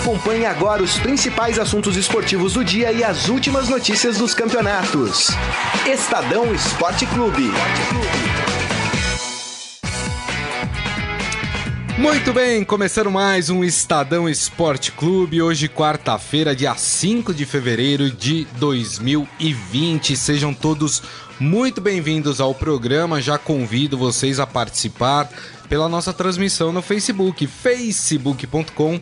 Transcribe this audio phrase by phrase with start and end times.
[0.00, 5.28] Acompanhe agora os principais assuntos esportivos do dia e as últimas notícias dos campeonatos.
[5.86, 7.50] Estadão Esporte Clube.
[11.98, 15.42] Muito bem, começando mais um Estadão Esporte Clube.
[15.42, 20.16] Hoje, quarta-feira, dia 5 de fevereiro de 2020.
[20.16, 21.02] Sejam todos
[21.38, 23.20] muito bem-vindos ao programa.
[23.20, 25.28] Já convido vocês a participar
[25.68, 28.98] pela nossa transmissão no Facebook, facebook.com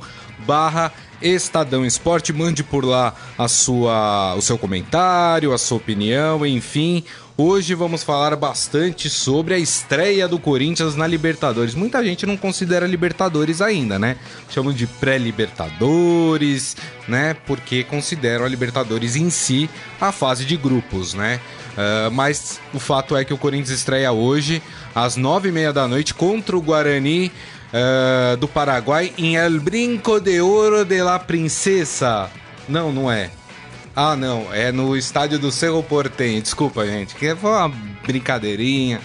[0.47, 2.33] barra Estadão Esporte.
[2.33, 7.05] Mande por lá a sua, o seu comentário, a sua opinião, enfim.
[7.41, 11.73] Hoje vamos falar bastante sobre a estreia do Corinthians na Libertadores.
[11.73, 14.17] Muita gente não considera Libertadores ainda, né?
[14.51, 17.37] Chamam de pré-Libertadores, né?
[17.47, 21.41] Porque consideram a Libertadores em si a fase de grupos, né?
[21.75, 24.61] Uh, mas o fato é que o Corinthians estreia hoje
[24.93, 27.31] às nove e meia da noite contra o Guarani
[27.73, 32.31] uh, do Paraguai em El Brinco de Ouro de la Princesa.
[32.69, 33.31] Não, não é.
[33.95, 36.41] Ah, não, é no estádio do Cerro Portenho.
[36.41, 37.69] Desculpa, gente, que foi uma
[38.07, 39.01] brincadeirinha.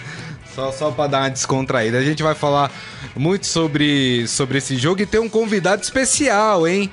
[0.54, 1.98] Só, só para dar uma descontraída.
[1.98, 2.70] A gente vai falar
[3.16, 6.90] muito sobre, sobre esse jogo e tem um convidado especial, hein?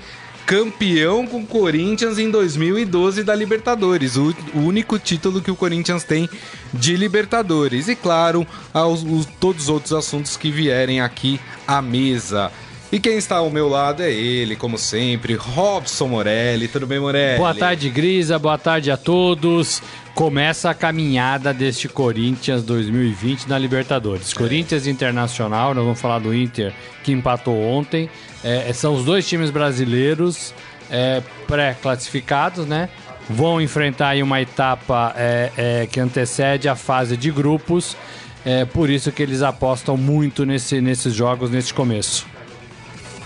[0.52, 6.30] Campeão com o Corinthians em 2012 da Libertadores, o, único título que o Corinthians tem
[6.74, 7.88] de Libertadores.
[7.88, 12.52] E claro, aos, os, todos os outros assuntos que vierem aqui à mesa.
[12.92, 16.68] E quem está ao meu lado é ele, como sempre, Robson Morelli.
[16.68, 17.38] Tudo bem, Morelli?
[17.38, 18.38] Boa tarde, Grisa.
[18.38, 19.82] Boa tarde a todos.
[20.14, 24.32] Começa a caminhada deste Corinthians 2020 na Libertadores.
[24.32, 24.36] É.
[24.36, 26.74] Corinthians Internacional, nós vamos falar do Inter
[27.04, 28.10] que empatou ontem.
[28.44, 30.54] É, são os dois times brasileiros
[30.90, 32.90] é, pré-classificados, né?
[33.30, 37.96] Vão enfrentar aí uma etapa é, é, que antecede a fase de grupos.
[38.44, 42.31] É por isso que eles apostam muito nesse, nesses jogos nesse começo.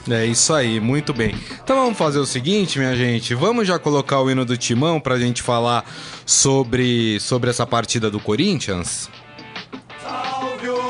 [0.09, 1.35] É isso aí, muito bem.
[1.63, 3.33] Então vamos fazer o seguinte, minha gente.
[3.33, 5.83] Vamos já colocar o hino do Timão pra gente falar
[6.25, 9.09] sobre, sobre essa partida do Corinthians?
[10.03, 10.85] Salve o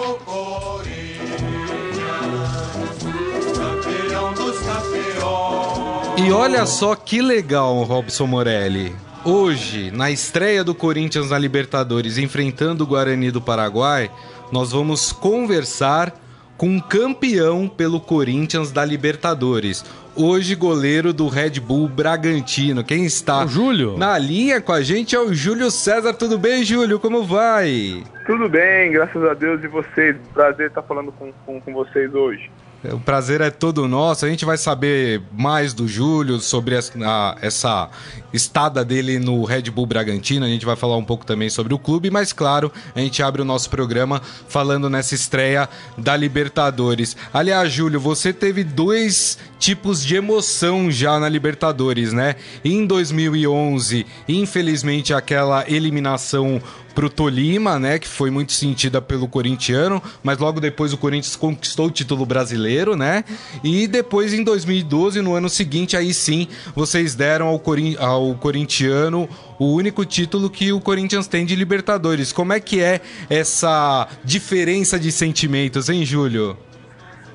[6.18, 8.96] E olha só que legal, Robson Morelli.
[9.24, 14.10] Hoje, na estreia do Corinthians na Libertadores, enfrentando o Guarani do Paraguai,
[14.52, 16.14] nós vamos conversar
[16.58, 19.84] com campeão pelo Corinthians da Libertadores.
[20.16, 22.84] Hoje, goleiro do Red Bull Bragantino.
[22.84, 23.98] Quem está o Júlio.
[23.98, 26.14] na linha com a gente é o Júlio César.
[26.14, 27.00] Tudo bem, Júlio?
[27.00, 28.04] Como vai?
[28.26, 30.16] Tudo bem, graças a Deus e vocês.
[30.34, 32.50] Prazer estar falando com, com, com vocês hoje.
[32.92, 34.26] O prazer é todo nosso.
[34.26, 37.90] A gente vai saber mais do Júlio sobre essa, essa
[38.34, 40.46] estada dele no Red Bull Bragantino.
[40.46, 43.42] A gente vai falar um pouco também sobre o clube, mas claro, a gente abre
[43.42, 47.16] o nosso programa falando nessa estreia da Libertadores.
[47.34, 52.36] Aliás, Júlio, você teve dois tipos de emoção já na Libertadores, né?
[52.64, 56.62] Em 2011, infelizmente, aquela eliminação
[56.96, 61.88] pro Tolima, né, que foi muito sentida pelo corintiano, mas logo depois o Corinthians conquistou
[61.88, 63.26] o título brasileiro, né?
[63.62, 69.28] E depois em 2012, no ano seguinte, aí sim, vocês deram ao, Corin ao corintiano
[69.60, 72.32] o único título que o Corinthians tem de Libertadores.
[72.32, 76.58] Como é que é essa diferença de sentimentos, hein, Júlio?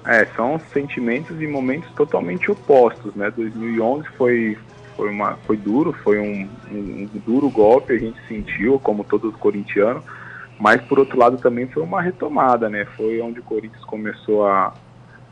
[0.07, 3.31] É, são sentimentos e momentos totalmente opostos, né?
[3.37, 4.57] 2011 foi
[5.01, 9.33] foi, uma, foi duro, foi um, um, um duro golpe, a gente sentiu, como todo
[9.33, 10.05] corintiano,
[10.59, 12.85] mas por outro lado também foi uma retomada, né?
[12.99, 14.75] Foi onde o Corinthians começou a,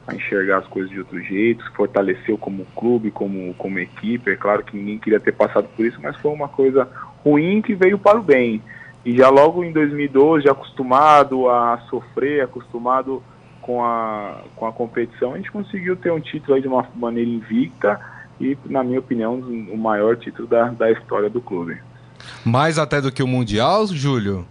[0.07, 4.31] a enxergar as coisas de outro jeito, se fortaleceu como clube, como, como equipe.
[4.31, 6.89] É claro que ninguém queria ter passado por isso, mas foi uma coisa
[7.23, 8.62] ruim que veio para o bem.
[9.05, 13.23] E já logo em 2012, acostumado a sofrer, acostumado
[13.61, 17.28] com a, com a competição, a gente conseguiu ter um título aí de uma maneira
[17.28, 18.01] invicta
[18.41, 21.81] e, na minha opinião, o maior título da, da história do clube.
[22.44, 24.47] Mais até do que o Mundial, Júlio?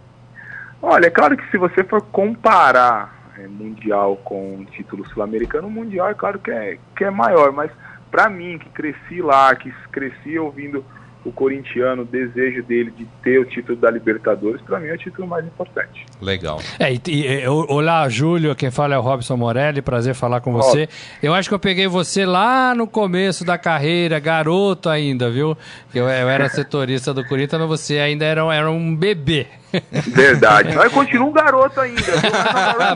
[0.80, 6.08] Olha, é claro que se você for comparar é, Mundial com título sul-americano, o Mundial
[6.08, 7.70] é claro que é, que é maior, mas
[8.10, 10.84] para mim, que cresci lá, que cresci ouvindo
[11.24, 14.98] o corintiano, o desejo dele de ter o título da Libertadores, para mim é o
[14.98, 16.06] título mais importante.
[16.20, 16.60] Legal.
[16.78, 20.88] É, e, e, olá, Júlio, quem fala é o Robson Morelli, prazer falar com você.
[21.22, 25.56] Eu acho que eu peguei você lá no começo da carreira, garoto ainda, viu?
[25.94, 29.46] Eu, eu era setorista do Corinthians, mas você ainda era, era um bebê.
[29.90, 30.74] Verdade.
[30.74, 32.02] Mas continua um garoto ainda.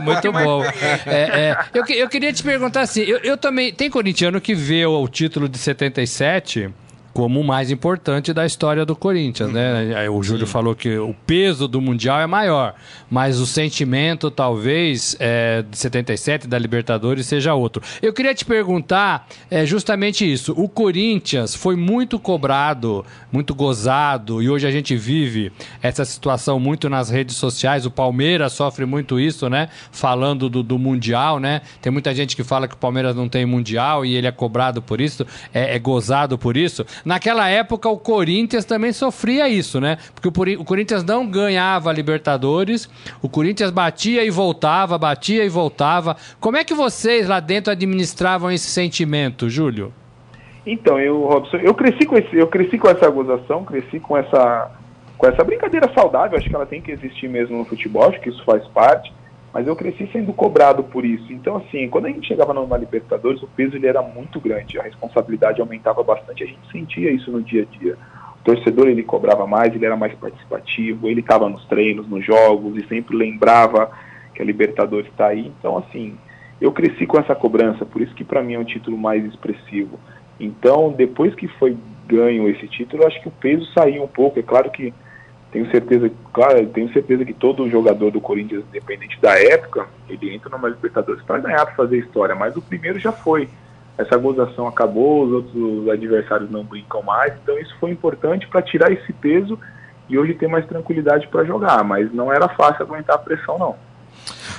[0.00, 0.64] Muito bom.
[1.06, 1.20] É,
[1.50, 3.72] é, eu, eu queria te perguntar assim, eu, eu também.
[3.72, 6.70] Tem corintiano que vê o, o título de 77
[7.12, 10.08] como o mais importante da história do Corinthians, né?
[10.08, 10.52] O Júlio Sim.
[10.52, 12.74] falou que o peso do Mundial é maior,
[13.10, 17.82] mas o sentimento, talvez, é, de 77 da Libertadores seja outro.
[18.00, 20.54] Eu queria te perguntar é, justamente isso.
[20.56, 26.88] O Corinthians foi muito cobrado, muito gozado, e hoje a gente vive essa situação muito
[26.88, 27.84] nas redes sociais.
[27.84, 29.68] O Palmeiras sofre muito isso, né?
[29.90, 31.60] Falando do, do Mundial, né?
[31.80, 34.80] Tem muita gente que fala que o Palmeiras não tem Mundial e ele é cobrado
[34.80, 36.86] por isso, é, é gozado por isso.
[37.04, 39.98] Naquela época, o Corinthians também sofria isso, né?
[40.14, 42.88] Porque o, Corinthians não ganhava Libertadores,
[43.20, 46.16] o Corinthians batia e voltava, batia e voltava.
[46.40, 49.92] Como é que vocês lá dentro administravam esse sentimento, Júlio?
[50.64, 54.70] Então, eu, Robson, eu cresci com esse, eu cresci com essa gozação, cresci com essa
[55.18, 58.28] com essa brincadeira saudável, acho que ela tem que existir mesmo no futebol, acho que
[58.28, 59.12] isso faz parte
[59.52, 61.32] mas eu cresci sendo cobrado por isso.
[61.32, 64.82] Então, assim, quando a gente chegava numa Libertadores, o peso ele era muito grande, a
[64.82, 67.98] responsabilidade aumentava bastante, a gente sentia isso no dia a dia.
[68.40, 72.76] O torcedor ele cobrava mais, ele era mais participativo, ele estava nos treinos, nos jogos
[72.76, 73.90] e sempre lembrava
[74.34, 75.52] que a Libertadores está aí.
[75.58, 76.16] Então, assim,
[76.60, 80.00] eu cresci com essa cobrança, por isso que para mim é um título mais expressivo.
[80.40, 81.76] Então, depois que foi
[82.06, 84.38] ganho esse título, eu acho que o peso saiu um pouco.
[84.38, 84.92] É claro que
[85.52, 90.48] tenho certeza, claro, tenho certeza que todo jogador do Corinthians, independente da época, ele entra
[90.48, 93.50] numa Libertadores para ganhar, para fazer história, mas o primeiro já foi.
[93.98, 98.90] Essa gozação acabou, os outros adversários não brincam mais, então isso foi importante para tirar
[98.90, 99.58] esse peso
[100.08, 103.76] e hoje ter mais tranquilidade para jogar, mas não era fácil aguentar a pressão não.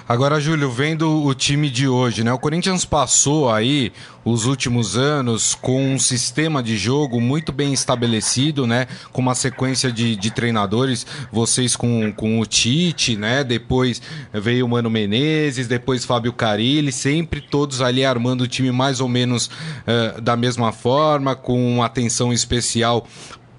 [0.08, 2.34] Agora, Júlio, vendo o time de hoje, né?
[2.34, 3.94] O Corinthians passou aí
[4.26, 8.88] os últimos anos com um sistema de jogo muito bem estabelecido, né?
[9.14, 13.46] Com uma sequência de, de treinadores, vocês com, com o Tite, né?
[13.46, 14.02] Depois
[14.34, 19.08] veio o Mano Menezes, depois Fábio Carilli, sempre todos ali armando o time mais ou
[19.08, 23.08] menos uh, da mesma forma, com atenção especial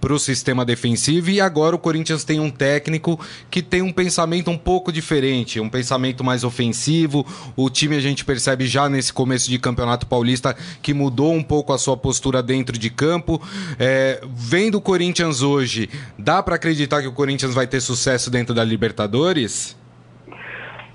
[0.05, 3.19] para o sistema defensivo e agora o Corinthians tem um técnico
[3.51, 7.27] que tem um pensamento um pouco diferente, um pensamento mais ofensivo.
[7.57, 11.73] O time a gente percebe já nesse começo de campeonato paulista que mudou um pouco
[11.73, 13.41] a sua postura dentro de campo.
[13.79, 18.55] É, vendo o Corinthians hoje, dá para acreditar que o Corinthians vai ter sucesso dentro
[18.55, 19.75] da Libertadores?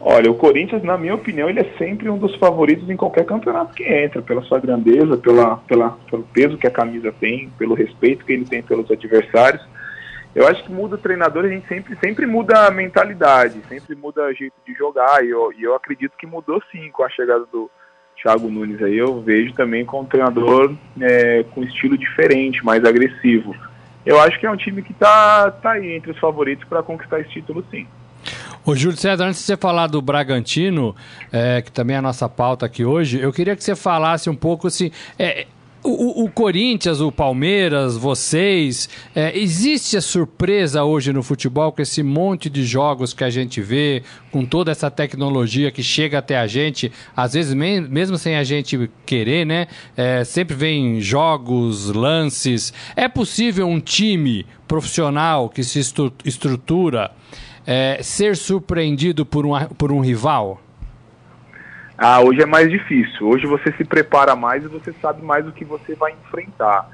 [0.02, 3.74] Olha, o Corinthians, na minha opinião, ele é sempre um dos favoritos em qualquer campeonato
[3.74, 8.24] que entra, pela sua grandeza, pela, pela, pelo peso que a camisa tem, pelo respeito
[8.24, 9.62] que ele tem pelos adversários.
[10.34, 14.26] Eu acho que muda o treinador, a gente sempre, sempre muda a mentalidade, sempre muda
[14.26, 17.46] o jeito de jogar, e eu, e eu acredito que mudou sim com a chegada
[17.52, 17.70] do
[18.22, 18.98] Thiago Nunes aí.
[18.98, 23.54] Eu vejo também com um treinador é, com estilo diferente, mais agressivo.
[24.06, 27.20] Eu acho que é um time que está tá aí entre os favoritos para conquistar
[27.20, 27.86] esse título sim.
[28.70, 30.96] Ô, Júlio César, antes de você falar do Bragantino,
[31.32, 34.36] é, que também é a nossa pauta aqui hoje, eu queria que você falasse um
[34.36, 34.92] pouco assim.
[35.18, 35.48] É,
[35.82, 42.04] o, o, Corinthians, o Palmeiras, vocês, é, existe a surpresa hoje no futebol com esse
[42.04, 46.46] monte de jogos que a gente vê, com toda essa tecnologia que chega até a
[46.46, 49.66] gente, às vezes me, mesmo sem a gente querer, né?
[49.98, 52.72] É, sempre vem jogos, lances.
[52.96, 55.80] É possível um time profissional que se
[56.24, 57.10] estrutura
[57.70, 60.60] é, ser surpreendido por um, por um rival?
[61.96, 63.28] Ah, hoje é mais difícil.
[63.28, 66.90] Hoje você se prepara mais e você sabe mais o que você vai enfrentar.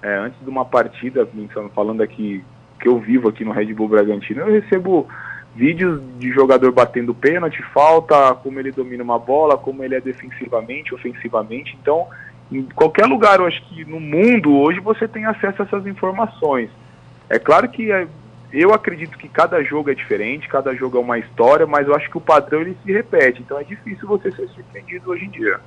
[0.00, 1.28] É, antes de uma partida,
[1.74, 2.44] falando aqui
[2.78, 5.08] que eu vivo aqui no Red Bull Bragantino, eu recebo
[5.56, 10.94] vídeos de jogador batendo pênalti, falta, como ele domina uma bola, como ele é defensivamente,
[10.94, 11.76] ofensivamente.
[11.82, 12.06] Então,
[12.52, 16.70] em qualquer lugar, eu acho que no mundo hoje você tem acesso a essas informações.
[17.28, 18.06] É claro que é,
[18.52, 22.10] eu acredito que cada jogo é diferente, cada jogo é uma história, mas eu acho
[22.10, 25.60] que o padrão ele se repete, então é difícil você ser surpreendido hoje em dia.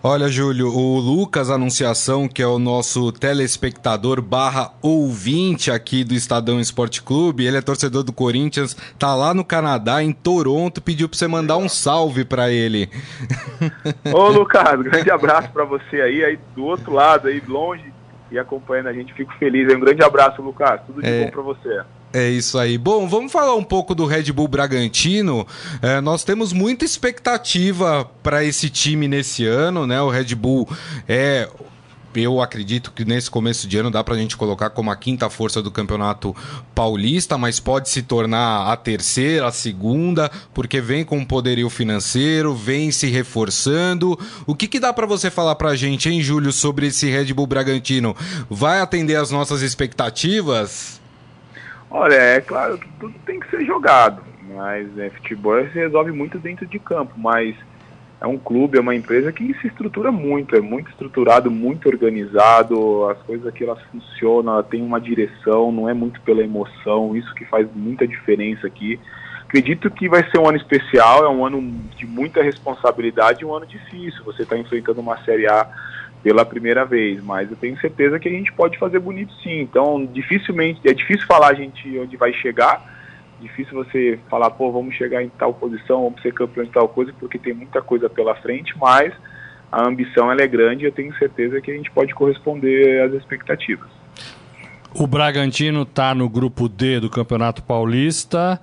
[0.00, 6.60] Olha, Júlio, o Lucas Anunciação, que é o nosso telespectador barra ouvinte aqui do Estadão
[6.60, 11.18] Esporte Clube, ele é torcedor do Corinthians, tá lá no Canadá, em Toronto, pediu pra
[11.18, 12.88] você mandar um salve para ele.
[14.14, 17.92] Ô, Lucas, grande abraço para você aí, aí do outro lado, aí longe,
[18.30, 19.12] e acompanhando a gente.
[19.14, 19.72] Fico feliz.
[19.72, 20.80] Um grande abraço, Lucas.
[20.86, 21.24] Tudo de é...
[21.24, 21.82] bom para você.
[22.12, 22.78] É isso aí.
[22.78, 25.46] Bom, vamos falar um pouco do Red Bull Bragantino.
[25.82, 30.00] É, nós temos muita expectativa para esse time nesse ano, né?
[30.00, 30.66] O Red Bull
[31.06, 31.48] é
[32.22, 35.28] eu acredito que nesse começo de ano dá para a gente colocar como a quinta
[35.30, 36.34] força do campeonato
[36.74, 42.90] paulista, mas pode se tornar a terceira, a segunda, porque vem com poderio financeiro, vem
[42.90, 44.18] se reforçando.
[44.46, 47.32] O que, que dá para você falar para a gente, hein, Júlio, sobre esse Red
[47.32, 48.16] Bull Bragantino?
[48.48, 51.00] Vai atender as nossas expectativas?
[51.90, 54.22] Olha, é claro que tudo tem que ser jogado,
[54.54, 57.56] mas é, futebol se resolve muito dentro de campo, mas
[58.20, 63.08] é um clube, é uma empresa que se estrutura muito, é muito estruturado, muito organizado,
[63.08, 67.32] as coisas aqui elas funcionam, ela tem uma direção, não é muito pela emoção, isso
[67.34, 68.98] que faz muita diferença aqui.
[69.44, 71.62] Acredito que vai ser um ano especial, é um ano
[71.96, 74.22] de muita responsabilidade, um ano difícil.
[74.24, 75.66] Você está enfrentando uma Série A
[76.22, 79.60] pela primeira vez, mas eu tenho certeza que a gente pode fazer bonito sim.
[79.60, 82.97] Então, dificilmente, é difícil falar a gente onde vai chegar,
[83.40, 87.12] difícil você falar, pô, vamos chegar em tal posição, vamos ser campeão de tal coisa,
[87.18, 89.12] porque tem muita coisa pela frente, mas
[89.70, 93.88] a ambição é grande e eu tenho certeza que a gente pode corresponder às expectativas.
[94.94, 98.58] O Bragantino está no grupo D do Campeonato Paulista,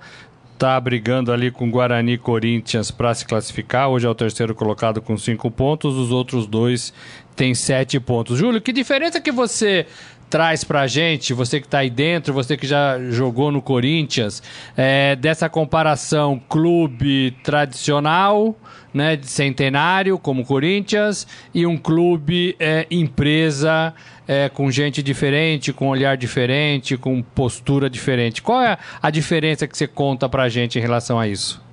[0.52, 3.88] está brigando ali com Guarani e Corinthians para se classificar.
[3.88, 6.92] Hoje é o terceiro colocado com cinco pontos, os outros dois
[7.36, 8.38] têm sete pontos.
[8.38, 9.86] Júlio, que diferença que você
[10.28, 14.42] traz pra gente, você que está aí dentro, você que já jogou no Corinthians,
[14.76, 18.56] é, dessa comparação clube tradicional,
[18.92, 23.94] né, de centenário, como o Corinthians, e um clube é, empresa
[24.26, 28.42] é, com gente diferente, com olhar diferente, com postura diferente.
[28.42, 31.64] Qual é a diferença que você conta pra gente em relação a isso?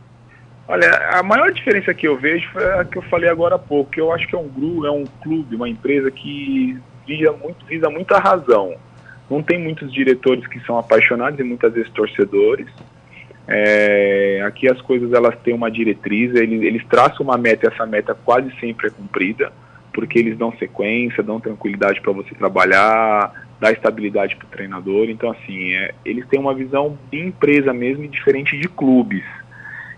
[0.67, 3.91] Olha, a maior diferença que eu vejo foi a que eu falei agora há pouco,
[3.91, 7.65] que eu acho que é um grupo, é um clube, uma empresa que visa, muito,
[7.65, 8.75] visa muita razão.
[9.29, 12.67] Não tem muitos diretores que são apaixonados e muitas vezes torcedores.
[13.47, 17.85] É, aqui as coisas elas têm uma diretriz, eles, eles traçam uma meta e essa
[17.85, 19.51] meta quase sempre é cumprida,
[19.93, 25.09] porque eles dão sequência, dão tranquilidade para você trabalhar, dá estabilidade para o treinador.
[25.09, 29.23] Então, assim, é, eles têm uma visão de empresa mesmo e diferente de clubes.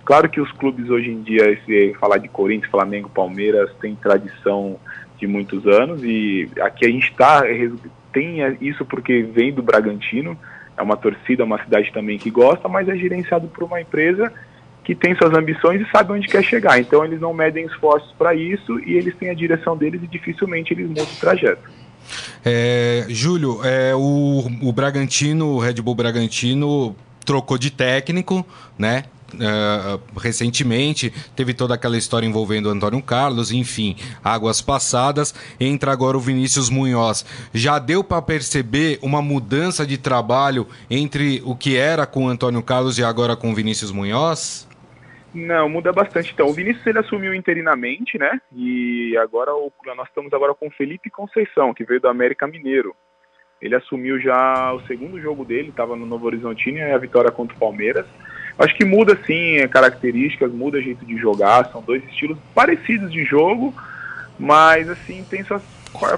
[0.04, 4.80] Claro que os clubes hoje em dia, se falar de Corinthians, Flamengo, Palmeiras, tem tradição
[5.18, 7.44] de muitos anos e aqui a gente está
[8.12, 10.38] tem isso porque vem do Bragantino,
[10.78, 14.32] é uma torcida, uma cidade também que gosta, mas é gerenciado por uma empresa
[14.86, 16.80] que tem suas ambições e sabe onde quer chegar.
[16.80, 20.74] Então eles não medem esforços para isso e eles têm a direção deles e dificilmente
[20.74, 21.70] eles mudam o trajeto.
[22.46, 26.96] É, Júlio, é, o, o Bragantino, o Red Bull Bragantino
[27.26, 28.46] trocou de técnico,
[28.78, 29.06] né?
[29.36, 35.34] Uh, recentemente, teve toda aquela história envolvendo o Antônio Carlos, enfim, águas passadas.
[35.60, 37.26] Entra agora o Vinícius Munhoz.
[37.54, 42.64] Já deu para perceber uma mudança de trabalho entre o que era com o Antônio
[42.64, 44.68] Carlos e agora com o Vinícius Munhoz?
[45.34, 46.32] Não, muda bastante.
[46.34, 48.40] Então, o Vinícius ele assumiu interinamente, né?
[48.56, 52.96] E agora o, nós estamos agora com o Felipe Conceição, que veio do América Mineiro.
[53.62, 57.56] Ele assumiu já o segundo jogo dele, estava no Novo Horizontino, e a vitória contra
[57.56, 58.06] o Palmeiras.
[58.58, 63.74] Acho que muda sim características, muda jeito de jogar, são dois estilos parecidos de jogo,
[64.40, 65.62] mas assim tem suas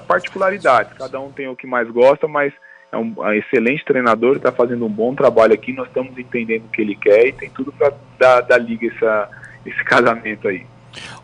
[0.07, 0.93] particularidades.
[0.97, 2.53] Cada um tem o que mais gosta, mas
[2.91, 6.69] é um, um excelente treinador, está fazendo um bom trabalho aqui, nós estamos entendendo o
[6.69, 9.29] que ele quer e tem tudo para dar, dar liga essa,
[9.65, 10.65] esse casamento aí.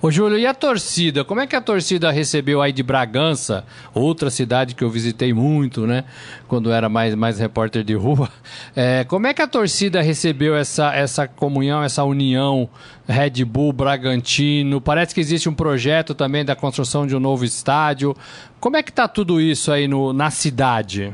[0.02, 1.24] Ô Júlio, e a torcida?
[1.24, 5.88] Como é que a torcida recebeu aí de Bragança, outra cidade que eu visitei muito,
[5.88, 6.04] né?
[6.48, 8.30] Quando era mais, mais repórter de rua.
[8.76, 12.68] É, como é que a torcida recebeu essa, essa comunhão, essa união
[13.08, 14.82] Red Bull, Bragantino?
[14.82, 18.16] Parece que existe um projeto também da construção de um novo estádio.
[18.60, 21.14] Como é que tá tudo isso aí no, na cidade?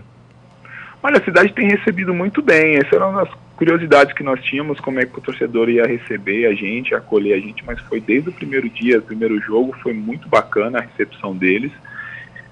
[1.04, 2.76] Olha, a cidade tem recebido muito bem.
[2.76, 6.46] Essa era uma das curiosidades que nós tínhamos, como é que o torcedor ia receber
[6.46, 9.92] a gente, acolher a gente, mas foi desde o primeiro dia, o primeiro jogo, foi
[9.92, 11.70] muito bacana a recepção deles.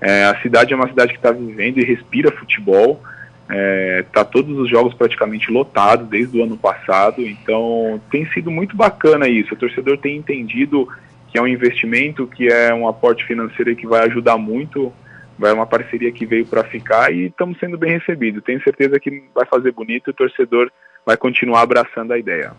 [0.02, 3.02] É, a cidade é uma cidade que está vivendo e respira futebol.
[3.50, 8.76] É, tá todos os jogos praticamente lotados desde o ano passado, então tem sido muito
[8.76, 9.54] bacana isso.
[9.54, 10.90] O torcedor tem entendido
[11.30, 14.92] que é um investimento, que é um aporte financeiro que vai ajudar muito
[15.40, 18.44] vai uma parceria que veio para ficar e estamos sendo bem recebidos.
[18.44, 20.72] Tenho certeza que vai fazer bonito o torcedor
[21.08, 22.52] vai continuar abraçando a ideia.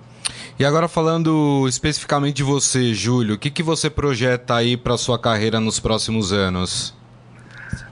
[0.58, 5.18] E agora falando especificamente de você, Júlio, o que, que você projeta aí para sua
[5.18, 6.96] carreira nos próximos anos?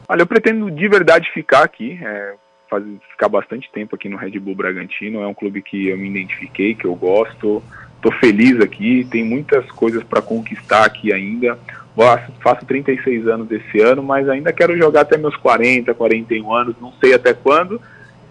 [0.08, 2.34] Olha, eu pretendo de verdade ficar aqui, é,
[2.70, 5.20] fazer, ficar bastante tempo aqui no Red Bull Bragantino.
[5.20, 7.62] É um clube que eu me identifiquei, que eu gosto.
[7.96, 11.58] Estou feliz aqui, tem muitas coisas para conquistar aqui ainda.
[11.94, 16.76] Faço, faço 36 anos esse ano, mas ainda quero jogar até meus 40, 41 anos,
[16.80, 17.80] não sei até quando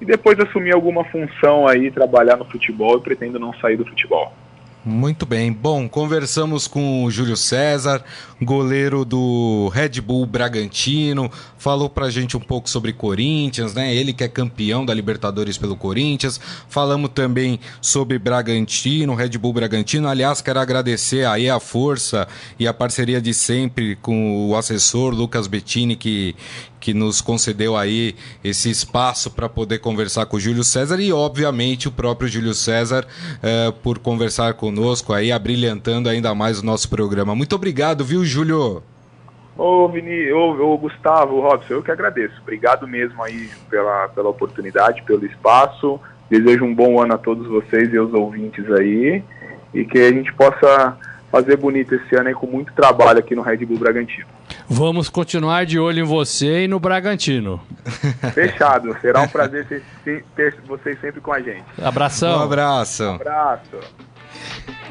[0.05, 4.31] e depois assumir alguma função aí, trabalhar no futebol e pretendo não sair do futebol.
[4.87, 5.51] Muito bem.
[5.51, 8.03] Bom, conversamos com o Júlio César,
[8.39, 13.95] goleiro do Red Bull Bragantino, falou pra gente um pouco sobre Corinthians, né?
[13.95, 16.39] Ele que é campeão da Libertadores pelo Corinthians.
[16.69, 20.07] Falamos também sobre Bragantino, Red Bull Bragantino.
[20.07, 22.27] Aliás, quero agradecer aí a força
[22.59, 26.35] e a parceria de sempre com o assessor Lucas Bettini que
[26.85, 28.13] que nos concedeu aí
[28.43, 33.07] esse espaço para poder conversar com o Júlio César e, obviamente, o próprio Júlio César
[33.07, 37.33] uh, por conversar conosco aí, abrilhantando ainda mais o nosso programa.
[37.33, 38.83] Muito obrigado, viu, Júlio?
[39.57, 42.39] Ô, Vini, ô, ô, Gustavo, Robson, eu que agradeço.
[42.43, 45.99] Obrigado mesmo aí pela, pela oportunidade, pelo espaço.
[46.29, 49.23] Desejo um bom ano a todos vocês e aos ouvintes aí.
[49.73, 50.95] E que a gente possa
[51.31, 54.34] fazer bonito esse ano aí com muito trabalho aqui no Red Bull Bragantino.
[54.67, 57.61] Vamos continuar de olho em você e no Bragantino.
[58.33, 58.97] Fechado.
[58.99, 61.63] Será um prazer ter vocês sempre com a gente.
[61.81, 62.39] Abração.
[62.39, 63.03] Um abraço.
[63.03, 63.79] Um abraço.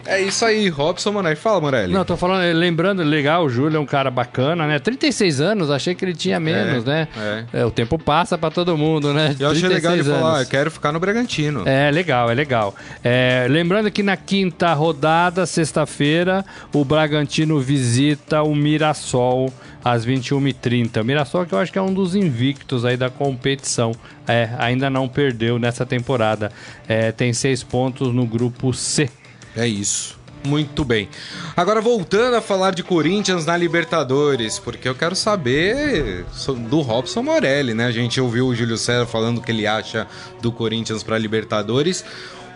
[0.06, 1.34] É isso aí, Robson Morelli.
[1.34, 1.90] Fala, Morelli.
[1.90, 4.78] Não, tô falando, lembrando, legal, o Júlio é um cara bacana, né?
[4.78, 7.08] 36 anos, achei que ele tinha menos, É, né?
[7.52, 7.60] é.
[7.60, 9.34] É, o tempo passa pra todo mundo, né?
[9.40, 10.42] Eu achei legal ele 36 falar, anos.
[10.42, 11.62] eu quero ficar no Bragantino.
[11.64, 12.74] É legal, é legal.
[13.02, 16.44] É, lembrando que na quinta rodada, sexta-feira,
[16.74, 19.50] o Bragantino visita o Mirassol
[19.82, 21.00] às 21h30.
[21.00, 23.92] O Mirassol que eu acho que é um dos invictos aí da competição.
[24.28, 26.52] É, ainda não perdeu nessa temporada.
[26.86, 29.08] É, tem seis pontos no grupo C.
[29.56, 30.18] É isso.
[30.46, 31.08] Muito bem.
[31.56, 36.26] Agora voltando a falar de Corinthians na Libertadores, porque eu quero saber
[36.68, 37.86] do Robson Morelli, né?
[37.86, 40.06] A gente ouviu o Júlio César falando o que ele acha
[40.42, 42.04] do Corinthians para Libertadores.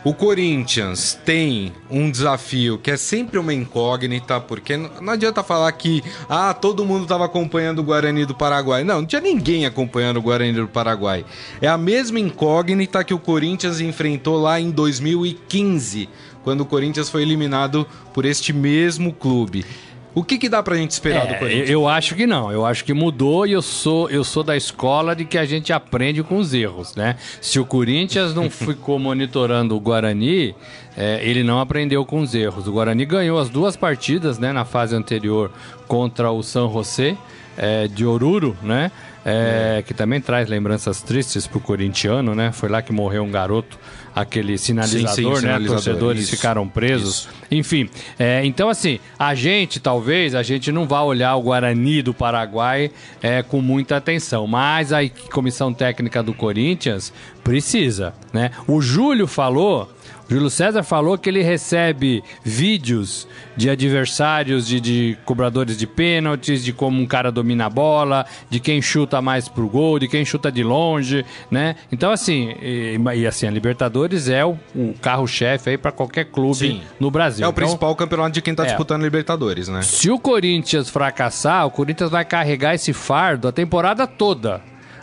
[0.04, 6.04] O Corinthians tem um desafio que é sempre uma incógnita, porque não adianta falar que
[6.28, 8.84] ah, todo mundo estava acompanhando o Guarani do Paraguai.
[8.84, 11.24] Não, não tinha ninguém acompanhando o Guarani do Paraguai.
[11.60, 16.08] É a mesma incógnita que o Corinthians enfrentou lá em 2015,
[16.48, 19.66] quando o Corinthians foi eliminado por este mesmo clube.
[20.14, 21.68] O que, que dá pra gente esperar do É, Corinthians?
[21.68, 22.50] eu acho que não.
[22.50, 25.74] Eu acho que mudou e eu sou, eu sou da escola de que a gente
[25.74, 27.16] aprende com os erros, né?
[27.42, 30.54] Se o Corinthians não ficou monitorando o Guarani,
[30.96, 32.66] é, ele não aprendeu com os erros.
[32.66, 35.50] O Guarani ganhou as duas partidas, né, na fase anterior
[35.86, 37.14] contra o San José
[37.58, 38.90] é, de Oruro, né?
[39.24, 42.50] É, que também traz lembranças tristes pro corintiano, né?
[42.50, 43.78] Foi lá que morreu um garoto,
[44.20, 45.36] aquele sinalizador, sim, né?
[45.36, 46.36] sinalizador, Torcedores isso.
[46.36, 47.20] ficaram presos.
[47.20, 47.28] Isso.
[47.50, 52.12] Enfim, é, então assim, a gente talvez, a gente não vá olhar o Guarani do
[52.12, 52.90] Paraguai
[53.22, 57.12] é, com muita atenção, mas a comissão técnica do Corinthians
[57.44, 58.50] precisa, né?
[58.66, 59.90] O Júlio falou,
[60.28, 66.72] Júlio César falou que ele recebe vídeos de adversários, de, de cobradores de pênaltis, de
[66.72, 70.52] como um cara domina a bola, de quem chuta mais pro gol, de quem chuta
[70.52, 71.76] de longe, né?
[71.90, 76.56] Então assim, e, e assim, a Libertadores é o, o carro-chefe aí para qualquer clube
[76.58, 76.82] Sim.
[77.00, 77.42] no Brasil.
[77.44, 78.66] É o Então, principal campeonato de quem tá É.
[78.66, 79.80] disputando Libertadores, né?
[79.80, 84.60] se o Corinthians fracassar, o Corinthians vai carregar esse fardo a temporada toda.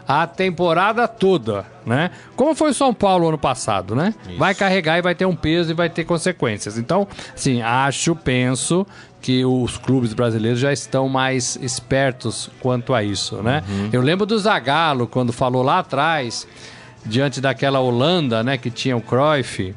[0.08, 2.12] A temporada toda, né?
[2.36, 4.14] Como foi o São Paulo ano passado, né?
[4.38, 6.78] Vai carregar e vai ter um peso e vai ter consequências.
[6.78, 8.86] Então, assim, acho, penso
[9.22, 13.64] que os clubes brasileiros já estão mais espertos quanto a isso, né?
[13.92, 16.48] Eu lembro do Zagallo quando falou lá atrás,
[17.04, 19.74] diante daquela Holanda, né, que tinha o Cruyff,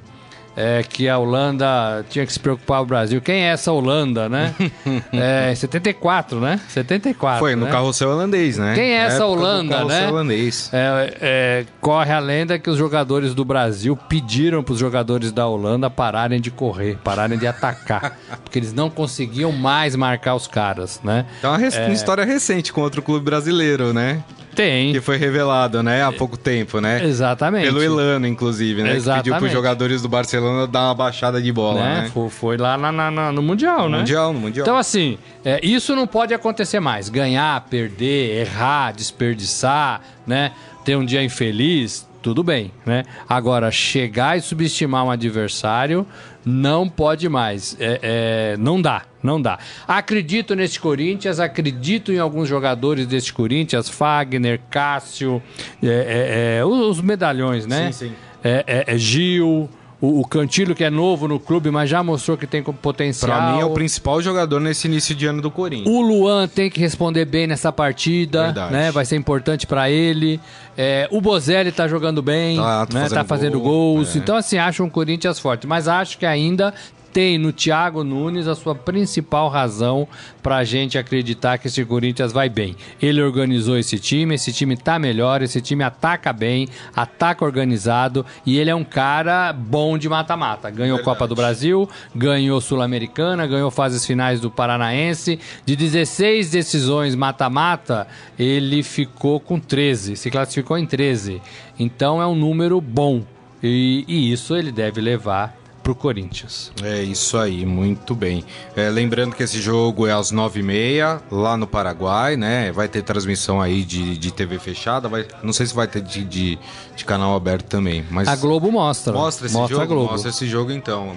[0.59, 3.21] é, que a Holanda tinha que se preocupar o Brasil.
[3.21, 4.53] Quem é essa Holanda, né?
[5.13, 6.61] é, 74, né?
[6.69, 7.39] 74.
[7.39, 7.71] Foi no né?
[7.71, 8.75] carrossel holandês, né?
[8.75, 10.09] Quem é essa Holanda, né?
[10.09, 10.69] holandês.
[10.73, 15.47] É, é, corre a lenda que os jogadores do Brasil pediram para os jogadores da
[15.47, 21.01] Holanda pararem de correr, pararem de atacar, porque eles não conseguiam mais marcar os caras,
[21.05, 21.25] né?
[21.39, 24.25] Então, uma, rec- uma história recente com outro clube brasileiro, né?
[24.59, 24.93] Tem.
[24.93, 26.03] Que foi revelado, né?
[26.03, 27.05] Há pouco tempo, né?
[27.05, 27.65] Exatamente.
[27.67, 28.89] Pelo Elano, inclusive, né?
[28.89, 29.39] Que pediu Exatamente.
[29.39, 32.01] pros jogadores do Barcelona dar uma baixada de bola, né?
[32.03, 32.11] né?
[32.13, 33.99] Foi, foi lá na- na- no Mundial, né?
[33.99, 34.65] Mundial, no Mundial.
[34.65, 37.09] Então, assim, é, isso não pode acontecer mais.
[37.09, 40.51] Ganhar, perder, errar, desperdiçar, né?
[40.85, 43.05] Ter um dia infeliz, tudo bem, né?
[43.29, 46.07] Agora, chegar e subestimar um adversário
[46.45, 47.77] não pode mais.
[47.79, 49.59] É, é, não dá, não dá.
[49.87, 55.43] Acredito nesse Corinthians, acredito em alguns jogadores desse Corinthians, Fagner, Cássio,
[55.83, 57.93] é, é, é, os medalhões, né?
[57.93, 58.15] Sim, sim.
[58.43, 59.69] É Gil,
[60.01, 63.31] o, o Cantilho, que é novo no clube, mas já mostrou que tem potencial.
[63.37, 65.89] Pra mim é o principal jogador nesse início de ano do Corinthians.
[65.89, 68.73] O Luan tem que responder bem nessa partida, Verdade.
[68.73, 68.91] né?
[68.93, 70.41] Vai ser importante pra ele.
[70.77, 73.01] É, o Bozelli tá jogando bem, Tá, tá né?
[73.01, 74.15] fazendo tá fazendo gol, gols.
[74.15, 74.19] é.
[74.19, 75.67] Então, assim, acho um Corinthians forte.
[75.67, 76.73] Mas acho que ainda
[77.19, 80.07] tem no Thiago Nunes a sua principal razão
[80.41, 82.77] pra gente acreditar que esse Corinthians vai bem.
[83.03, 88.57] Ele organizou esse time, esse time tá melhor, esse time ataca bem, ataca organizado e
[88.57, 90.71] ele é um cara bom de mata-mata.
[90.71, 91.05] Ganhou Verdade.
[91.19, 95.41] Copa do Brasil, ganhou Sul-Americana, ganhou fases finais do Paranaense.
[95.67, 98.07] De 16 decisões mata-mata,
[98.39, 101.43] ele ficou com 13, se classificou em 13.
[101.81, 103.25] Então é um número bom.
[103.61, 105.58] E, e isso ele deve levar
[105.89, 106.71] pro Corinthians.
[106.83, 108.45] É isso aí, muito bem.
[108.77, 112.71] É, lembrando que esse jogo é às 9h30, lá no Paraguai, né?
[112.73, 116.25] Vai ter transmissão aí de, de TV fechada, vai, não sei se vai ter de,
[116.25, 116.59] de,
[116.95, 118.05] de canal aberto também.
[118.11, 119.15] Mas A Globo mostra.
[119.15, 119.95] mostra esse mostra jogo?
[119.95, 121.17] Mostra esse jogo então.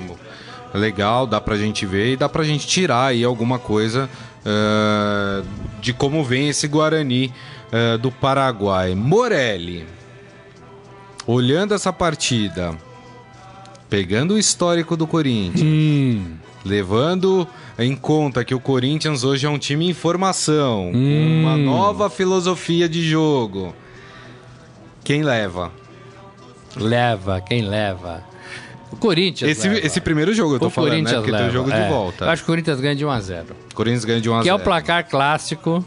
[0.73, 4.10] Legal, dá pra gente ver e dá pra gente tirar aí alguma coisa
[4.45, 5.43] eh,
[5.81, 7.34] de como vem esse Guarani
[7.73, 8.95] eh, do Paraguai.
[8.95, 9.86] Morelli,
[11.27, 12.73] olhando essa partida,
[13.91, 17.45] pegando o histórico do Corinthians, Hum, levando
[17.77, 21.41] em conta que o Corinthians hoje é um time em formação, Hum.
[21.41, 23.75] uma nova filosofia de jogo.
[25.04, 25.71] Quem leva?
[26.77, 28.23] leva, quem leva?
[28.89, 29.86] O Corinthians Esse, leva.
[29.86, 31.13] esse primeiro jogo eu tô o falando, né?
[31.15, 31.49] Porque tem leva.
[31.49, 31.84] o jogo é.
[31.84, 32.25] de volta.
[32.25, 34.36] Eu acho que o Corinthians ganha de 1 a 0 Corinthians ganha de 1 a
[34.38, 34.43] 0.
[34.43, 35.86] Que é o placar clássico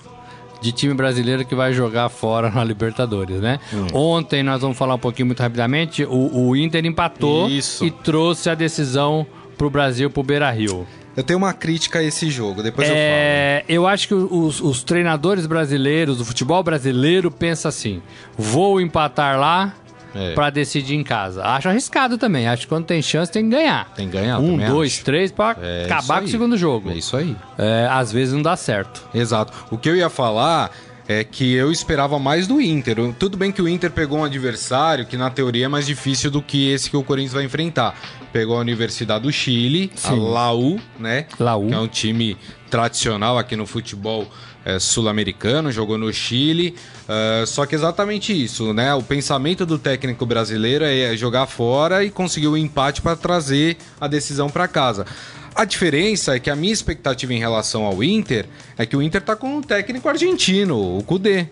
[0.65, 3.61] de time brasileiro que vai jogar fora na Libertadores, né?
[3.71, 3.87] Hum.
[3.93, 6.05] Ontem nós vamos falar um pouquinho muito rapidamente.
[6.05, 7.85] O, o Inter empatou Isso.
[7.85, 9.27] e trouxe a decisão
[9.59, 10.87] pro Brasil, pro Beira Rio.
[11.15, 14.83] Eu tenho uma crítica a esse jogo, depois eu É, eu acho que os, os
[14.83, 18.01] treinadores brasileiros, o futebol brasileiro, pensa assim:
[18.37, 19.75] vou empatar lá
[20.15, 20.33] É.
[20.35, 21.43] pra decidir em casa.
[21.45, 22.47] Acho arriscado também.
[22.47, 23.93] Acho que quando tem chance tem que ganhar.
[23.95, 25.05] Tem que ganhar, Um, dois, acho.
[25.05, 26.91] três pra É acabar com o segundo jogo.
[26.91, 27.37] É isso aí.
[27.59, 29.07] É, às vezes não dá certo.
[29.15, 29.53] Exato.
[29.71, 30.71] O que eu ia falar
[31.07, 32.97] é que eu esperava mais do Inter.
[33.19, 36.41] Tudo bem que o Inter pegou um adversário que na teoria é mais difícil do
[36.41, 37.95] que esse que o Corinthians vai enfrentar.
[38.33, 40.19] Pegou a Universidade do Chile, a Sim.
[40.33, 41.27] Laú, né?
[41.39, 41.69] Laú.
[41.69, 42.37] Que é um time
[42.71, 44.27] tradicional aqui no futebol
[44.65, 46.75] eh, sul-americano, jogou no Chile.
[47.09, 48.95] Ah, só que exatamente isso, né?
[48.95, 54.07] O pensamento do técnico brasileiro é jogar fora e conseguir o empate para trazer a
[54.07, 55.07] decisão para casa.
[55.55, 58.47] A diferença é que a minha expectativa em relação ao Inter
[58.77, 61.47] é que o Inter tá com um técnico argentino, o Cudê.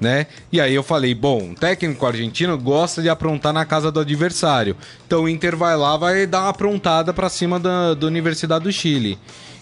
[0.00, 0.26] Né?
[0.50, 4.76] E aí eu falei, bom, o técnico argentino gosta de aprontar na casa do adversário.
[5.06, 8.72] Então o Inter vai lá, vai dar uma aprontada pra cima da, da Universidade do
[8.72, 9.16] Chile.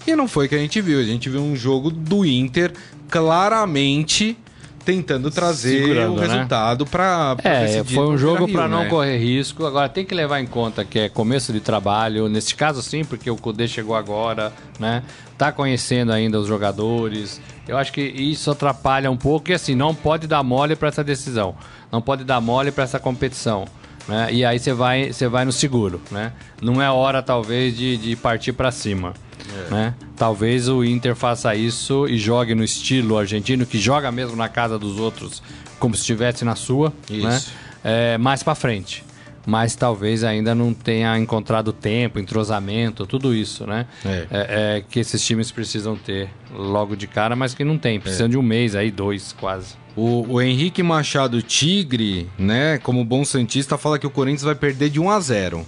[0.06, 0.98] E não foi o que a gente viu.
[0.98, 2.72] A gente viu um jogo do Inter
[3.08, 4.36] claramente
[4.84, 6.26] tentando trazer Segurando, o né?
[6.26, 8.88] resultado pra, pra É, foi um jogo para não né?
[8.88, 9.64] correr risco.
[9.64, 13.30] Agora tem que levar em conta que é começo de trabalho, nesse caso sim, porque
[13.30, 15.02] o Cudê chegou agora, né?
[15.38, 17.40] Tá conhecendo ainda os jogadores.
[17.66, 21.04] Eu acho que isso atrapalha um pouco e assim, não pode dar mole para essa
[21.04, 21.54] decisão.
[21.90, 23.64] Não pode dar mole para essa competição.
[24.08, 24.30] Né?
[24.32, 26.32] E aí você vai, você vai no seguro, né?
[26.60, 29.14] Não é hora talvez de, de partir para cima.
[29.54, 29.70] É.
[29.70, 29.94] Né?
[30.16, 34.78] Talvez o Inter faça isso e jogue no estilo argentino, que joga mesmo na casa
[34.78, 35.42] dos outros,
[35.78, 37.26] como se estivesse na sua, Isso.
[37.26, 37.40] né?
[37.84, 39.04] É, mais pra frente.
[39.44, 43.86] Mas talvez ainda não tenha encontrado tempo, entrosamento, tudo isso, né?
[44.04, 44.08] É.
[44.08, 47.98] É, é, que esses times precisam ter logo de cara, mas que não tem.
[47.98, 49.74] Precisam de um mês aí, dois quase.
[49.96, 54.88] O, o Henrique Machado Tigre, né, como bom Santista, fala que o Corinthians vai perder
[54.88, 55.66] de 1 a 0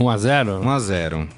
[0.00, 1.28] 1 a 0 1 a 0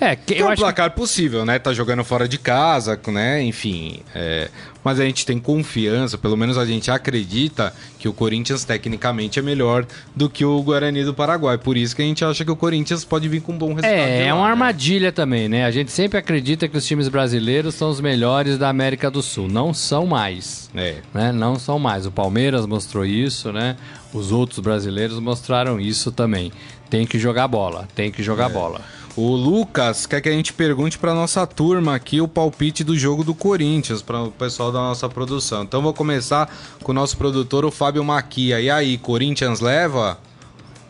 [0.00, 1.58] É, que Que é um acho que placar possível, né?
[1.58, 3.42] Tá jogando fora de casa, né?
[3.42, 4.00] Enfim.
[4.14, 4.48] é,
[4.82, 9.42] Mas a gente tem confiança, pelo menos a gente acredita que o Corinthians tecnicamente é
[9.42, 11.56] melhor do que o Guarani do Paraguai.
[11.56, 13.92] Por isso que a gente acha que o Corinthians pode vir com um bom resultado.
[13.94, 14.50] de É, é lá, uma né?
[14.52, 15.64] armadilha também, né?
[15.64, 19.48] A gente sempre acredita que os times brasileiros são os melhores da América do Sul.
[19.48, 20.68] Não são mais.
[20.74, 20.96] É.
[21.14, 21.32] né?
[21.32, 22.04] Não são mais.
[22.04, 23.76] O Palmeiras mostrou isso, né?
[24.12, 26.52] Os outros brasileiros mostraram isso também.
[26.90, 28.24] Tem que jogar bola, tem que É.
[28.24, 28.80] jogar bola.
[29.16, 33.22] O Lucas quer que a gente pergunte pra nossa turma aqui o palpite do jogo
[33.22, 35.62] do Corinthians, para o pessoal da nossa produção.
[35.62, 38.60] Então vou começar com o nosso produtor, o Fábio Maquia.
[38.60, 40.18] E aí, Corinthians leva?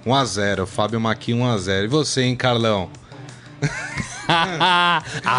[0.07, 1.85] 1x0, Fábio Maquia 1x0.
[1.85, 2.89] E você, hein, Carlão?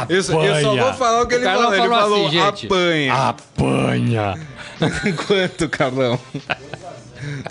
[0.09, 1.75] Eu, só- eu só vou falar o que ele Carlão falou.
[1.85, 3.13] Ele falou assim, gente, apanha.
[3.13, 4.47] Apanha.
[5.25, 6.19] Quanto, Carlão?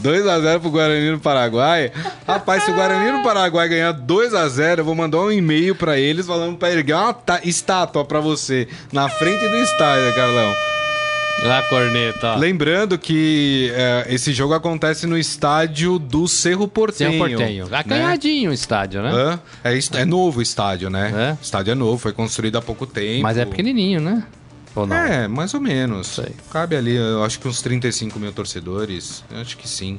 [0.02, 1.90] 2x0 pro Guarani no Paraguai.
[2.26, 6.26] Rapaz, se o Guarani no Paraguai ganhar 2x0, eu vou mandar um e-mail pra eles
[6.26, 10.54] falando pra erguer uma ta- estátua pra você na frente do estádio, Carlão.
[11.42, 12.36] Lá, corneta.
[12.36, 17.10] Lembrando que é, esse jogo acontece no estádio do Cerro Portenho.
[17.12, 17.66] Cerro Portenho.
[17.68, 17.76] né?
[17.78, 19.38] Acanhadinho o estádio, né?
[19.64, 21.12] É, ist- é novo o estádio, né?
[21.14, 21.32] É?
[21.32, 23.22] O estádio é novo, foi construído há pouco tempo.
[23.22, 24.22] Mas é pequenininho, né?
[24.74, 24.96] Ou não?
[24.96, 26.08] É, mais ou menos.
[26.08, 26.34] Sei.
[26.50, 29.24] Cabe ali, eu acho que uns 35 mil torcedores.
[29.30, 29.98] Eu acho que sim.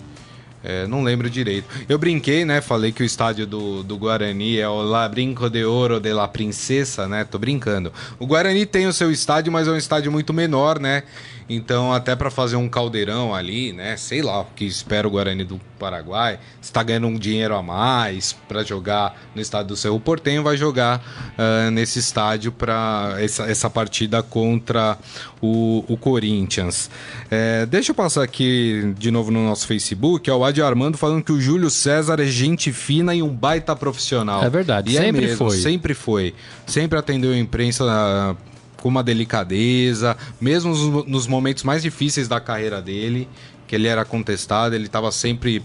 [0.68, 1.68] É, não lembro direito.
[1.88, 2.60] Eu brinquei, né?
[2.60, 6.28] Falei que o estádio do, do Guarani é o La Brinco de Ouro de la
[6.28, 7.24] Princesa, né?
[7.24, 7.94] Tô brincando.
[8.18, 11.04] O Guarani tem o seu estádio, mas é um estádio muito menor, né?
[11.48, 13.96] Então, até para fazer um caldeirão ali, né?
[13.98, 18.34] Sei lá, o que espera o Guarani do Paraguai, está ganhando um dinheiro a mais
[18.48, 21.04] para jogar no estádio do Cerro Portenho, vai jogar
[21.38, 24.98] uh, nesse estádio para essa, essa partida contra
[25.40, 26.90] o, o Corinthians.
[27.30, 31.24] É, deixa eu passar aqui de novo no nosso Facebook, é o Adi Armando falando
[31.24, 34.44] que o Júlio César é gente fina e um baita profissional.
[34.44, 35.58] É verdade, e é sempre é mesmo, foi.
[35.58, 36.34] Sempre foi.
[36.66, 37.84] Sempre atendeu a imprensa.
[37.86, 38.55] Uh,
[38.86, 43.28] com uma delicadeza, mesmo nos, nos momentos mais difíceis da carreira dele,
[43.66, 45.60] que ele era contestado, ele estava sempre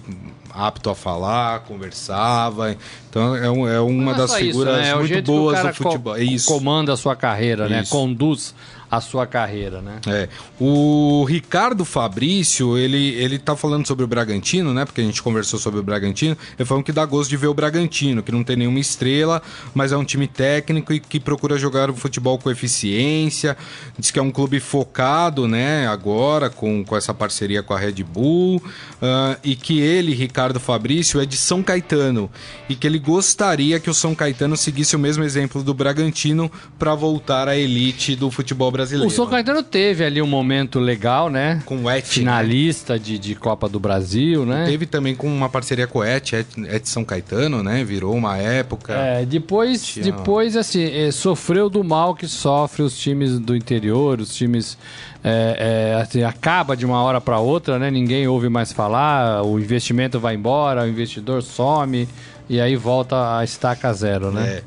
[0.49, 2.75] apto a falar, conversava.
[3.11, 4.95] Então é, um, é uma das figuras isso, né?
[4.95, 6.15] muito é boas do futebol.
[6.15, 6.49] Co isso.
[6.49, 7.83] Comanda a sua carreira, né?
[7.83, 7.95] Isso.
[7.95, 8.01] né?
[8.01, 8.55] Conduz
[8.91, 10.01] a sua carreira, né?
[10.07, 10.29] É.
[10.59, 14.85] O Ricardo Fabrício, ele, ele tá falando sobre o Bragantino, né?
[14.85, 16.37] Porque a gente conversou sobre o Bragantino.
[16.59, 19.41] Ele falou que dá gosto de ver o Bragantino, que não tem nenhuma estrela,
[19.73, 23.57] mas é um time técnico e que procura jogar o futebol com eficiência.
[23.97, 25.87] Diz que é um clube focado, né?
[25.87, 28.57] Agora, com, com essa parceria com a Red Bull.
[28.57, 32.29] Uh, e que ele, Ricardo Fabrício, é de São Caetano.
[32.69, 36.93] E que ele gostaria que o São Caetano seguisse o mesmo exemplo do Bragantino para
[36.95, 39.09] voltar à elite do futebol brasileiro brasileiro.
[39.09, 41.63] O São Caetano teve ali um momento legal, né?
[41.65, 42.07] Com o Et.
[42.07, 42.99] Finalista né?
[42.99, 44.67] de, de Copa do Brasil, né?
[44.67, 47.85] teve também com uma parceria com o Et, Et, Et São Caetano, né?
[47.85, 48.95] Virou uma época.
[48.95, 50.05] É, depois, Tinha...
[50.05, 54.77] depois assim, é, sofreu do mal que sofre os times do interior, os times.
[55.23, 57.91] É, é, assim, acaba de uma hora para outra, né?
[57.91, 62.09] Ninguém ouve mais falar, o investimento vai embora, o investidor some
[62.49, 64.49] e aí volta a estaca zero, né?
[64.49, 64.63] É.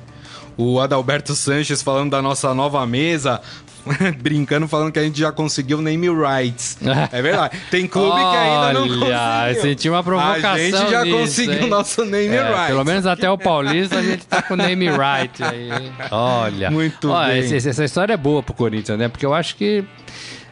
[0.55, 3.41] O Adalberto Sanches falando da nossa nova mesa,
[4.19, 6.77] brincando, falando que a gente já conseguiu name rights.
[7.11, 7.57] é verdade.
[7.69, 9.61] Tem clube que ainda não conseguiu.
[9.61, 11.69] senti uma provocação A gente já nisso, conseguiu hein?
[11.69, 12.67] nosso name é, rights.
[12.67, 15.69] Pelo menos até o Paulista a gente tá com name right aí.
[16.11, 16.71] Olha.
[16.71, 17.55] Muito Olha, bem.
[17.55, 19.07] Essa, essa história é boa pro Corinthians, né?
[19.07, 19.83] Porque eu acho que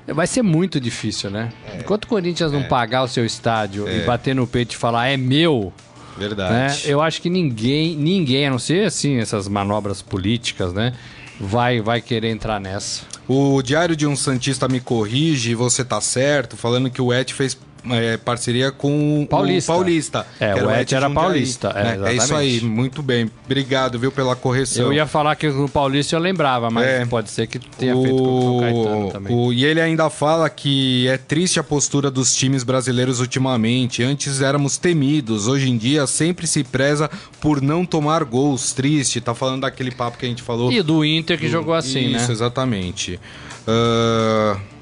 [0.07, 1.49] Vai ser muito difícil, né?
[1.71, 1.77] É.
[1.77, 2.63] Enquanto o Corinthians não é.
[2.63, 3.99] pagar o seu estádio é.
[3.99, 5.71] e bater no peito e falar é meu,
[6.17, 6.53] Verdade.
[6.53, 6.91] Né?
[6.91, 10.93] Eu acho que ninguém, ninguém, a não ser assim, essas manobras políticas, né?
[11.39, 13.03] Vai, vai querer entrar nessa.
[13.33, 17.57] O Diário de um Santista me corrige, você tá certo, falando que o Et fez
[17.89, 19.71] é, parceria com Paulista.
[19.71, 20.27] o Paulista.
[20.39, 21.69] É, o Et era Paulista.
[21.69, 22.11] É, né?
[22.11, 23.29] é, isso aí, muito bem.
[23.45, 24.85] Obrigado, viu, pela correção.
[24.85, 28.03] Eu ia falar que o Paulista eu lembrava, mas é, pode ser que tenha o...
[28.03, 29.35] feito com o Caetano também.
[29.35, 29.53] O...
[29.53, 34.03] E ele ainda fala que é triste a postura dos times brasileiros ultimamente.
[34.03, 38.73] Antes éramos temidos, hoje em dia sempre se preza por não tomar gols.
[38.73, 40.71] Triste, tá falando daquele papo que a gente falou.
[40.71, 41.51] E do Inter que do...
[41.51, 42.17] jogou assim, isso, né?
[42.17, 43.19] Isso, exatamente.
[43.67, 44.80] Uh...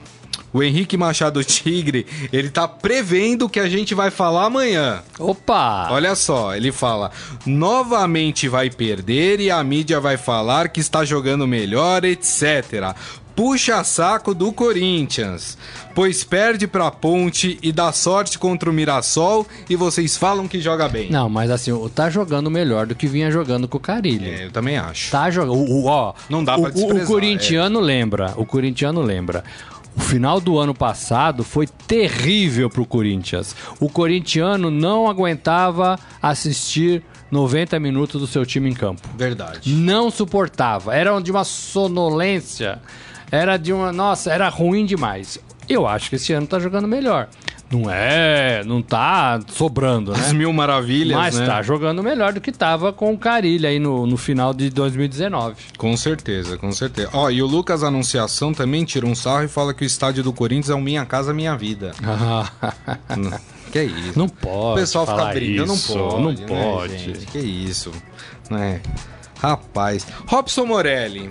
[0.51, 5.01] O Henrique Machado Tigre, ele tá prevendo o que a gente vai falar amanhã.
[5.19, 5.89] Opa!
[5.91, 7.11] Olha só, ele fala:
[7.45, 12.95] novamente vai perder e a mídia vai falar que está jogando melhor, etc.
[13.39, 15.57] Puxa saco do Corinthians,
[15.95, 20.89] pois perde pra Ponte e dá sorte contra o Mirassol e vocês falam que joga
[20.89, 21.09] bem.
[21.09, 24.27] Não, mas assim, tá jogando melhor do que vinha jogando com o Carilho.
[24.27, 25.09] É, eu também acho.
[25.09, 25.85] Tá jogando.
[25.85, 27.83] Ó, não dá pra o, o corintiano é.
[27.83, 29.41] lembra, o corintiano lembra.
[29.95, 33.55] O final do ano passado foi terrível para o Corinthians.
[33.79, 39.01] O corintiano não aguentava assistir 90 minutos do seu time em campo.
[39.15, 39.73] Verdade.
[39.73, 40.95] Não suportava.
[40.95, 42.81] Era de uma sonolência.
[43.31, 43.91] Era de uma.
[43.91, 45.37] Nossa, era ruim demais.
[45.67, 47.29] Eu acho que esse ano tá jogando melhor.
[47.71, 50.19] Não é, não tá sobrando, né?
[50.19, 51.45] As mil maravilhas, Mas né?
[51.45, 55.55] tá jogando melhor do que tava com o Carilha aí no, no final de 2019.
[55.77, 57.09] Com certeza, com certeza.
[57.13, 60.33] Ó, e o Lucas Anunciação também tira um sarro e fala que o estádio do
[60.33, 61.91] Corinthians é o Minha Casa Minha Vida.
[63.71, 64.17] que é isso?
[64.17, 64.79] Não pode.
[64.79, 66.41] O pessoal fica brincando, isso, não pode.
[66.41, 66.97] Não né, pode.
[66.97, 67.25] gente?
[67.27, 67.91] Que isso?
[68.49, 68.81] Né?
[69.39, 70.07] Rapaz.
[70.25, 71.29] Robson Morelli.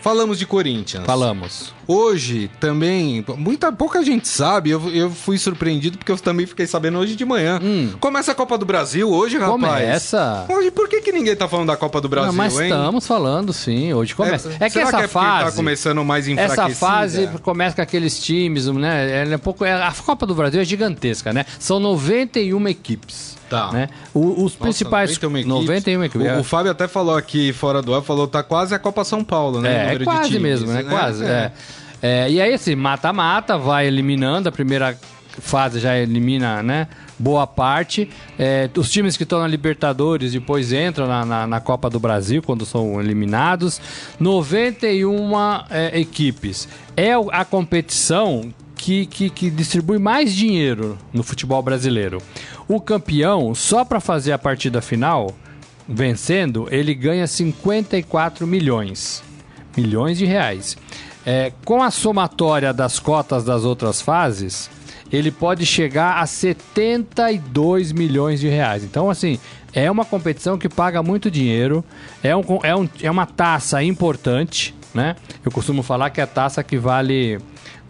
[0.00, 1.04] Falamos de Corinthians.
[1.04, 1.74] Falamos.
[1.86, 6.98] Hoje também, muita pouca gente sabe, eu, eu fui surpreendido porque eu também fiquei sabendo
[6.98, 7.60] hoje de manhã.
[7.62, 7.92] Hum.
[8.00, 9.60] Começa a Copa do Brasil hoje, rapaz.
[9.60, 10.46] Começa.
[10.48, 12.68] Hoje, por que, que ninguém tá falando da Copa do Brasil, Não, mas hein?
[12.68, 13.92] estamos falando, sim.
[13.92, 14.50] Hoje começa.
[14.60, 15.44] É, é que essa que é fase.
[15.46, 16.62] tá começando mais enfraquecida?
[16.70, 19.22] Essa fase começa com aqueles times, né?
[19.22, 21.44] Ela é pouco, a Copa do Brasil é gigantesca, né?
[21.58, 23.39] São 91 equipes.
[23.50, 23.72] Tá.
[23.72, 23.88] Né?
[24.14, 25.10] O, os Nossa, principais.
[25.10, 25.66] 91 equipes.
[25.66, 26.32] 91 equipes.
[26.36, 29.24] O, o, Fábio até falou aqui fora do ar, falou tá quase a Copa São
[29.24, 29.90] Paulo, né?
[29.90, 30.84] É, é quase times, mesmo, né?
[30.84, 30.88] né?
[30.88, 31.24] Quase.
[31.24, 31.28] É.
[31.28, 31.52] É.
[32.02, 34.48] É, e aí, assim, mata-mata, vai eliminando.
[34.48, 34.96] A primeira
[35.40, 36.86] fase já elimina, né?
[37.18, 38.08] Boa parte.
[38.38, 42.42] É, os times que estão na Libertadores depois entram na, na, na, Copa do Brasil
[42.42, 43.80] quando são eliminados.
[44.18, 45.32] 91
[45.68, 46.68] é, equipes.
[46.96, 52.22] É a competição que, que, que, distribui mais dinheiro no futebol brasileiro.
[52.66, 55.36] O campeão, só para fazer a partida final,
[55.86, 59.22] vencendo, ele ganha 54 milhões.
[59.76, 60.78] Milhões de reais.
[61.26, 64.70] É, com a somatória das cotas das outras fases,
[65.12, 68.82] ele pode chegar a 72 milhões de reais.
[68.82, 69.38] Então, assim,
[69.74, 71.84] é uma competição que paga muito dinheiro,
[72.22, 75.16] é, um, é, um, é uma taça importante, né?
[75.44, 77.38] Eu costumo falar que é a taça que vale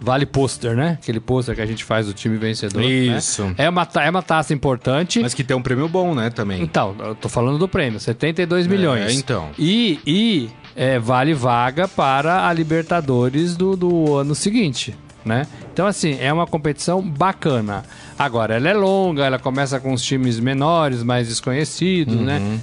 [0.00, 0.98] vale pôster, né?
[1.02, 2.80] Aquele pôster que a gente faz do time vencedor.
[2.80, 2.88] né?
[2.88, 3.52] Isso.
[3.58, 5.20] É, uma, é uma taça importante.
[5.20, 6.62] Mas que tem um prêmio bom, né, também.
[6.62, 9.14] Então, eu tô falando do prêmio, 72 milhões.
[9.18, 9.50] então.
[9.58, 15.46] E, e é, vale vaga para a Libertadores do, do ano seguinte, né?
[15.72, 17.84] Então, assim, é uma competição bacana.
[18.18, 22.22] Agora, ela é longa, ela começa com os times menores, mais desconhecidos, Uhum.
[22.24, 22.58] né?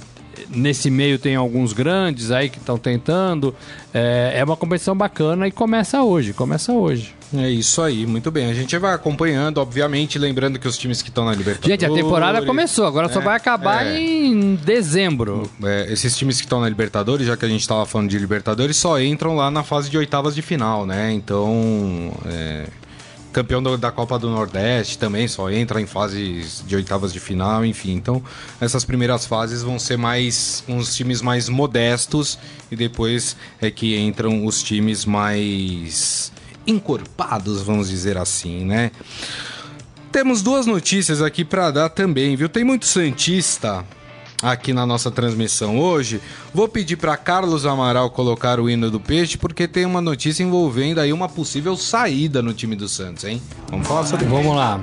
[0.48, 3.54] Nesse meio tem alguns grandes aí que estão tentando.
[3.92, 7.14] É, é uma competição bacana e começa hoje, começa hoje.
[7.34, 8.50] É isso aí, muito bem.
[8.50, 11.70] A gente vai acompanhando, obviamente, lembrando que os times que estão na Libertadores...
[11.70, 14.00] Gente, a temporada começou, agora só É, vai acabar é.
[14.00, 15.50] em dezembro.
[15.62, 18.76] É, esses times que estão na Libertadores, já que a gente estava falando de Libertadores,
[18.76, 21.12] só entram lá na fase de oitavas de final, né?
[21.12, 22.64] Então, é,
[23.32, 27.92] campeão da Copa do Nordeste também só entra em fases de oitavas de final, enfim.
[27.92, 28.22] Então,
[28.60, 32.38] essas primeiras fases vão ser mais uns times mais modestos
[32.70, 36.32] e depois é que entram os times mais
[36.66, 38.90] encorpados, vamos dizer assim, né?
[40.12, 42.48] Temos duas notícias aqui para dar também, viu?
[42.48, 43.84] Tem muito Santista
[44.42, 46.20] aqui na nossa transmissão hoje.
[46.54, 51.00] Vou pedir para Carlos Amaral colocar o hino do peixe, porque tem uma notícia envolvendo
[51.00, 53.42] aí uma possível saída no time do Santos, hein?
[53.70, 54.80] Vamos falar sobre Vamos lá.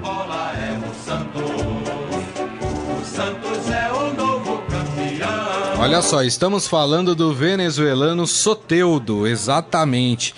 [5.77, 10.33] Olha só, estamos falando do venezuelano Soteudo, exatamente.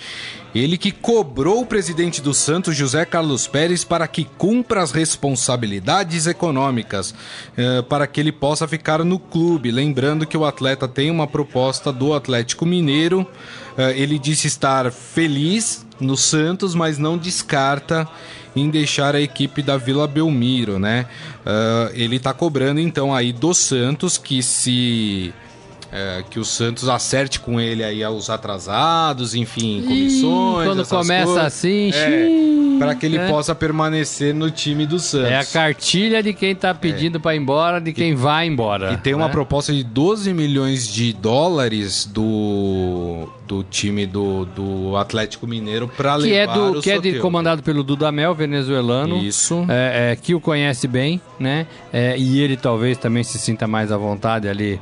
[0.54, 6.26] Ele que cobrou o presidente do Santos, José Carlos Pérez, para que cumpra as responsabilidades
[6.26, 7.14] econômicas,
[7.56, 9.70] eh, para que ele possa ficar no clube.
[9.70, 13.26] Lembrando que o atleta tem uma proposta do Atlético Mineiro.
[13.76, 18.08] Eh, ele disse estar feliz no Santos, mas não descarta
[18.56, 21.06] em deixar a equipe da Vila Belmiro, né?
[21.44, 25.32] Ah, ele tá cobrando então aí do Santos que se
[25.92, 30.66] é, que o Santos acerte com ele aí aos atrasados, enfim, comissões.
[30.66, 31.44] quando essas começa coisas.
[31.44, 33.28] assim, é, para que ele né?
[33.28, 35.30] possa permanecer no time do Santos.
[35.30, 38.90] É a cartilha de quem tá pedindo pra ir embora, de quem vai embora.
[38.90, 38.94] É.
[38.94, 39.32] E tem uma né?
[39.32, 46.28] proposta de 12 milhões de dólares do, do time do, do Atlético Mineiro para levar
[46.28, 49.16] que é do o que é de, comandado pelo Dudamel, venezuelano.
[49.18, 49.64] Isso.
[49.68, 51.66] É, é, que o conhece bem, né?
[51.92, 54.78] É, e ele talvez também se sinta mais à vontade ali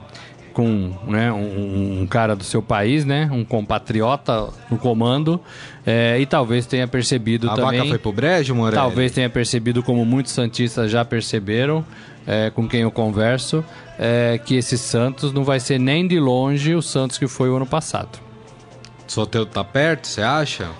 [0.57, 3.29] com né, um, um cara do seu país, né?
[3.31, 5.39] Um compatriota no comando.
[5.85, 7.81] É, e talvez tenha percebido A também.
[7.81, 8.77] vaca foi pro brejo, Morelli?
[8.77, 11.85] Talvez tenha percebido, como muitos Santistas já perceberam,
[12.27, 13.63] é, com quem eu converso,
[13.99, 17.57] é, que esse Santos não vai ser nem de longe o Santos que foi o
[17.57, 18.19] ano passado.
[19.07, 20.71] Soteldo tá perto, você acha?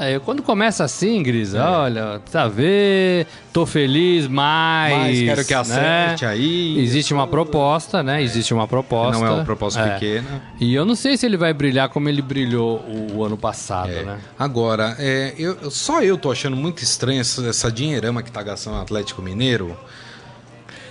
[0.00, 4.92] É, quando começa assim, Grisa, olha, tá ver, tô feliz, mas.
[4.92, 5.60] Mas quero que né?
[5.60, 6.78] acerte aí.
[6.80, 8.22] Existe uma proposta, né?
[8.22, 9.18] Existe uma proposta.
[9.18, 9.94] Não é uma proposta É.
[9.94, 10.42] pequena.
[10.60, 13.90] E eu não sei se ele vai brilhar como ele brilhou o, o ano passado,
[13.90, 14.02] É.
[14.02, 14.18] né?
[14.38, 18.76] Agora, é, eu, só eu tô achando muito estranho essa, essa dinheirama que tá gastando
[18.76, 19.76] o Atlético Mineiro.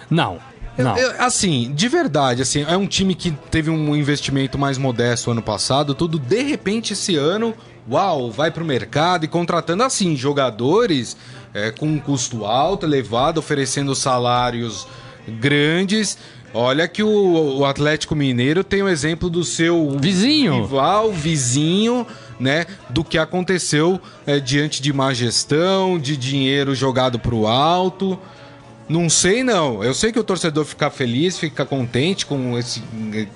[0.09, 0.39] Não.
[0.77, 0.97] Eu- Não.
[0.97, 5.41] eu- assim, de verdade, assim, é um time que teve um investimento mais modesto ano
[5.41, 7.53] passado, tudo de repente esse ano,
[7.89, 11.15] uau, vai pro mercado e contratando assim jogadores
[11.53, 14.87] é, com um custo alto, elevado, oferecendo salários
[15.27, 16.17] grandes.
[16.53, 20.61] Olha que o, o Atlético Mineiro tem o exemplo do seu Vizinho.
[20.61, 22.07] rival, vizinho,
[22.39, 22.65] né?
[22.89, 28.17] Do que aconteceu é, diante de má gestão, de dinheiro jogado pro alto.
[28.87, 29.83] Não sei não.
[29.83, 32.83] Eu sei que o torcedor fica feliz, fica contente com esse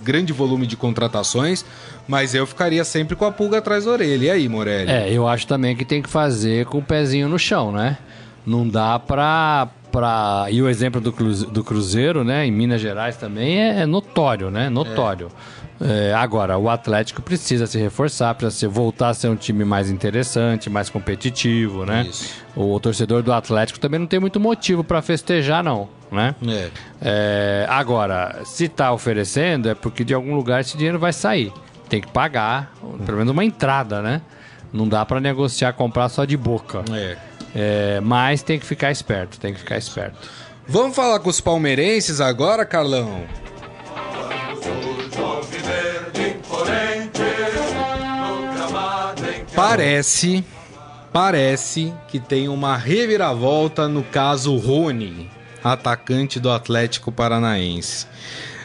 [0.03, 1.65] grande volume de contratações,
[2.07, 4.25] mas eu ficaria sempre com a pulga atrás da orelha.
[4.25, 4.91] E aí, Morelli?
[4.91, 7.97] É, eu acho também que tem que fazer com o pezinho no chão, né?
[8.45, 9.69] Não dá pra.
[9.91, 10.47] pra...
[10.49, 12.45] E o exemplo do, do Cruzeiro, né?
[12.45, 14.69] Em Minas Gerais também é, é notório, né?
[14.69, 15.27] Notório.
[15.27, 15.58] É,
[16.17, 20.69] agora, o Atlético precisa se reforçar, precisa se- voltar a ser um time mais interessante,
[20.69, 22.05] mais competitivo, né?
[22.09, 22.33] Isso.
[22.55, 26.35] O torcedor do Atlético também não tem muito motivo pra festejar, não, né?
[26.47, 26.69] É.
[27.01, 31.51] É, agora, se tá oferecendo, é porque de algum lugar esse dinheiro vai sair.
[31.87, 32.73] Tem que pagar,
[33.05, 34.21] pelo menos uma entrada, né?
[34.71, 36.83] Não dá pra negociar, comprar só de boca.
[36.91, 37.17] É.
[37.55, 40.17] É, mas tem que ficar esperto, tem que ficar esperto.
[40.67, 43.23] Vamos falar com os palmeirenses agora, Carlão?
[49.59, 50.45] Parece,
[51.11, 55.29] parece que tem uma reviravolta no caso Rony,
[55.61, 58.07] atacante do Atlético Paranaense.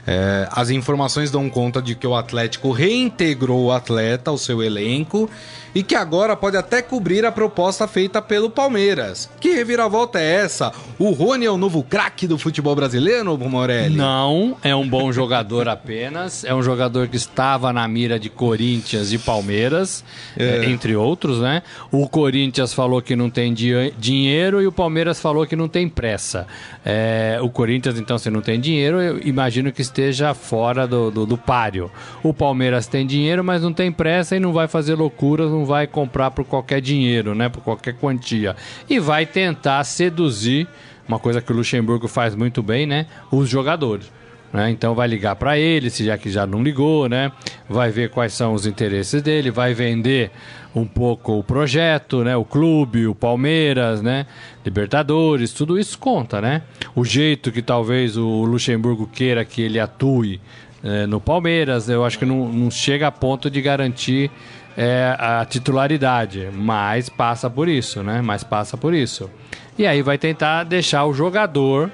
[0.07, 5.31] É, as informações dão conta de que o Atlético reintegrou o atleta ao seu elenco
[5.75, 9.29] e que agora pode até cobrir a proposta feita pelo Palmeiras.
[9.41, 10.73] Que reviravolta é essa?
[10.99, 13.97] O Rony é o novo craque do futebol brasileiro, Morelli?
[13.97, 16.45] Não, é um bom jogador apenas.
[16.45, 20.05] É um jogador que estava na mira de Corinthians e Palmeiras,
[20.37, 20.65] é.
[20.67, 21.63] entre outros, né?
[21.91, 26.47] O Corinthians falou que não tem dinheiro e o Palmeiras falou que não tem pressa.
[26.85, 31.25] É, o Corinthians, então, se não tem dinheiro, eu imagino que esteja fora do, do,
[31.25, 31.91] do páreo.
[32.23, 35.87] O Palmeiras tem dinheiro, mas não tem pressa e não vai fazer loucuras, não vai
[35.87, 37.49] comprar por qualquer dinheiro, né?
[37.49, 38.57] Por qualquer quantia.
[38.91, 40.67] E vai tentar seduzir,
[41.09, 43.07] uma coisa que o Luxemburgo faz muito bem, né?
[43.31, 44.11] Os jogadores.
[44.55, 44.71] Né?
[44.71, 47.33] Então vai ligar para ele, se já que já não ligou, né?
[47.69, 50.31] Vai ver quais são os interesses dele, vai vender
[50.73, 52.37] um pouco o projeto, né?
[52.37, 54.27] O clube, o Palmeiras, né?
[54.65, 56.63] Libertadores, tudo isso conta, né?
[56.95, 60.41] O jeito que talvez o Luxemburgo queira que ele atue
[60.85, 64.31] é, no Palmeiras, eu acho que não, não chega a ponto de garantir
[64.77, 68.23] é, a titularidade, mas passa por isso, né?
[68.23, 69.29] Mas passa por isso.
[69.77, 71.91] E aí vai tentar deixar o jogador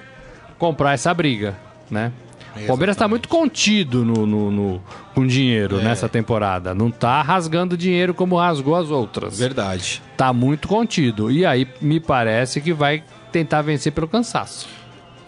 [0.58, 1.56] comprar essa briga,
[1.90, 2.12] né?
[2.56, 4.82] O Palmeiras está muito contido no, no, no
[5.14, 5.82] com dinheiro é.
[5.82, 6.74] nessa temporada.
[6.74, 9.38] Não está rasgando dinheiro como rasgou as outras.
[9.38, 10.02] Verdade.
[10.12, 11.30] Está muito contido.
[11.30, 14.68] E aí me parece que vai tentar vencer pelo cansaço.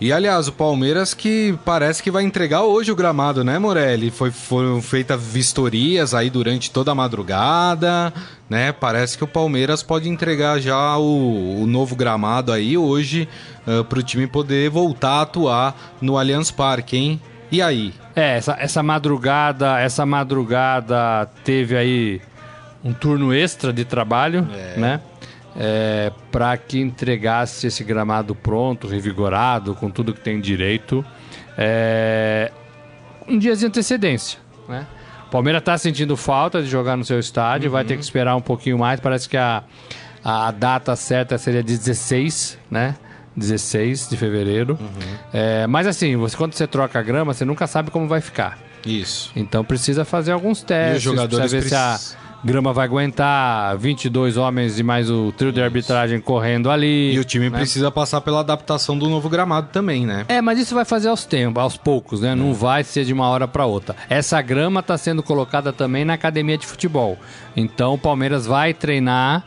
[0.01, 4.11] E aliás, o Palmeiras que parece que vai entregar hoje o gramado, né, Morelli?
[4.11, 8.13] Foi, foram feitas vistorias aí durante toda a madrugada,
[8.53, 8.71] né?
[8.71, 13.27] Parece que o Palmeiras pode entregar já o, o novo gramado aí hoje
[13.67, 17.21] uh, para o time poder voltar a atuar no Allianz Parque, hein?
[17.51, 17.95] E aí?
[18.15, 22.21] É, essa, essa madrugada, essa madrugada teve aí
[22.85, 24.79] um turno extra de trabalho, é.
[24.79, 25.01] né?
[25.57, 31.03] é, para que entregasse esse gramado pronto, revigorado, com tudo que tem direito,
[31.57, 32.53] é,
[33.27, 34.39] um dia de antecedência.
[34.69, 34.87] Né?
[35.33, 37.73] O Palmeiras está sentindo falta de jogar no seu estádio, uhum.
[37.73, 39.01] vai ter que esperar um pouquinho mais.
[39.01, 39.65] Parece que a,
[40.23, 42.97] a data certa seria 16, né?
[43.35, 44.77] 16 de fevereiro.
[44.79, 45.17] Uhum.
[45.33, 48.59] É, mas assim, você, quando você troca a grama, você nunca sabe como vai ficar.
[48.85, 49.33] Isso.
[49.35, 50.97] Então precisa fazer alguns testes.
[50.97, 52.09] E os jogadores precisa ver precis...
[52.09, 57.15] se a Grama vai aguentar 22 homens e mais o trio de arbitragem correndo ali.
[57.15, 57.59] E o time né?
[57.59, 60.25] precisa passar pela adaptação do novo gramado também, né?
[60.29, 62.35] É, mas isso vai fazer aos tempos, aos poucos, né?
[62.35, 63.95] Não vai ser de uma hora para outra.
[64.09, 67.17] Essa grama está sendo colocada também na academia de futebol.
[67.57, 69.45] Então o Palmeiras vai treinar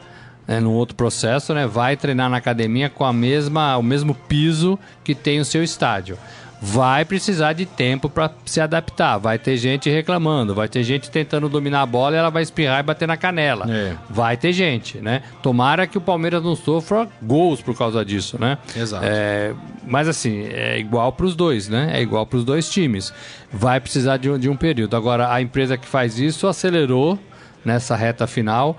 [0.48, 1.68] é, no outro processo, né?
[1.68, 6.18] Vai treinar na academia com a mesma, o mesmo piso que tem o seu estádio
[6.66, 9.20] vai precisar de tempo para se adaptar.
[9.20, 12.80] Vai ter gente reclamando, vai ter gente tentando dominar a bola e ela vai espirrar
[12.80, 13.66] e bater na canela.
[13.70, 13.94] É.
[14.10, 15.22] Vai ter gente, né?
[15.44, 18.58] Tomara que o Palmeiras não sofra gols por causa disso, né?
[18.76, 19.06] Exato.
[19.08, 19.54] É,
[19.86, 21.92] mas assim, é igual para os dois, né?
[21.94, 23.14] É igual para os dois times.
[23.54, 24.98] Vai precisar de um, de um período.
[24.98, 27.20] Agora, a empresa que faz isso acelerou
[27.64, 28.76] nessa reta final.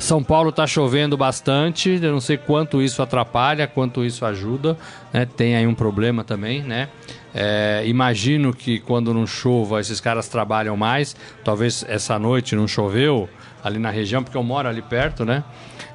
[0.00, 4.76] São Paulo está chovendo bastante, eu não sei quanto isso atrapalha, quanto isso ajuda,
[5.12, 5.26] né?
[5.26, 6.88] Tem aí um problema também, né?
[7.34, 11.16] É, imagino que quando não chova, esses caras trabalham mais.
[11.44, 13.28] Talvez essa noite não choveu
[13.62, 15.44] ali na região, porque eu moro ali perto, né?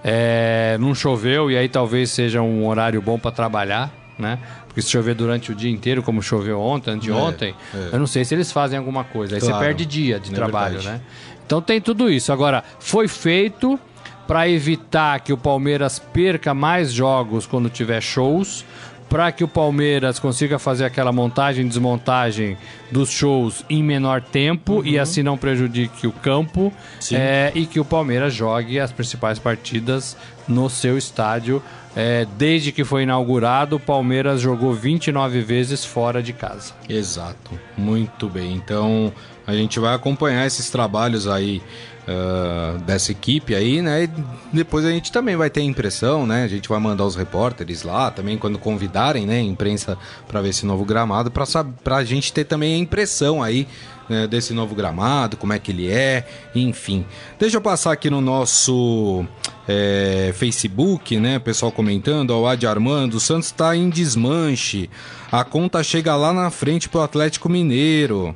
[0.04, 4.40] É, não choveu e aí talvez seja um horário bom para trabalhar, né?
[4.68, 7.90] Porque se chover durante o dia inteiro, como choveu ontem, anteontem, é, é.
[7.94, 9.36] eu não sei se eles fazem alguma coisa.
[9.36, 11.00] Aí claro, você perde dia de é trabalho, verdade.
[11.00, 11.02] né?
[11.46, 12.32] Então tem tudo isso.
[12.32, 13.80] Agora, foi feito
[14.28, 18.66] para evitar que o Palmeiras perca mais jogos quando tiver shows
[19.10, 22.58] para que o Palmeiras consiga fazer aquela montagem e desmontagem
[22.92, 24.86] dos shows em menor tempo uhum.
[24.86, 26.74] e assim não prejudique o campo
[27.12, 31.62] é, e que o Palmeiras jogue as principais partidas no seu estádio.
[31.96, 36.74] É, desde que foi inaugurado, o Palmeiras jogou 29 vezes fora de casa.
[36.90, 38.54] Exato, muito bem.
[38.54, 39.14] Então
[39.48, 41.62] a gente vai acompanhar esses trabalhos aí
[42.08, 44.04] uh, dessa equipe aí, né?
[44.04, 44.10] E
[44.54, 46.44] depois a gente também vai ter impressão, né?
[46.44, 49.40] A gente vai mandar os repórteres lá também quando convidarem, né?
[49.42, 49.98] Imprensa
[50.28, 53.68] para ver esse novo gramado, para a gente ter também a impressão aí
[54.08, 57.06] né, desse novo gramado, como é que ele é, enfim.
[57.40, 59.26] Deixa eu passar aqui no nosso
[59.68, 61.40] é, Facebook, né?
[61.40, 64.90] Pessoal comentando, ó, o Adi Armando, o Santos está em desmanche.
[65.32, 68.36] A conta chega lá na frente pro Atlético Mineiro.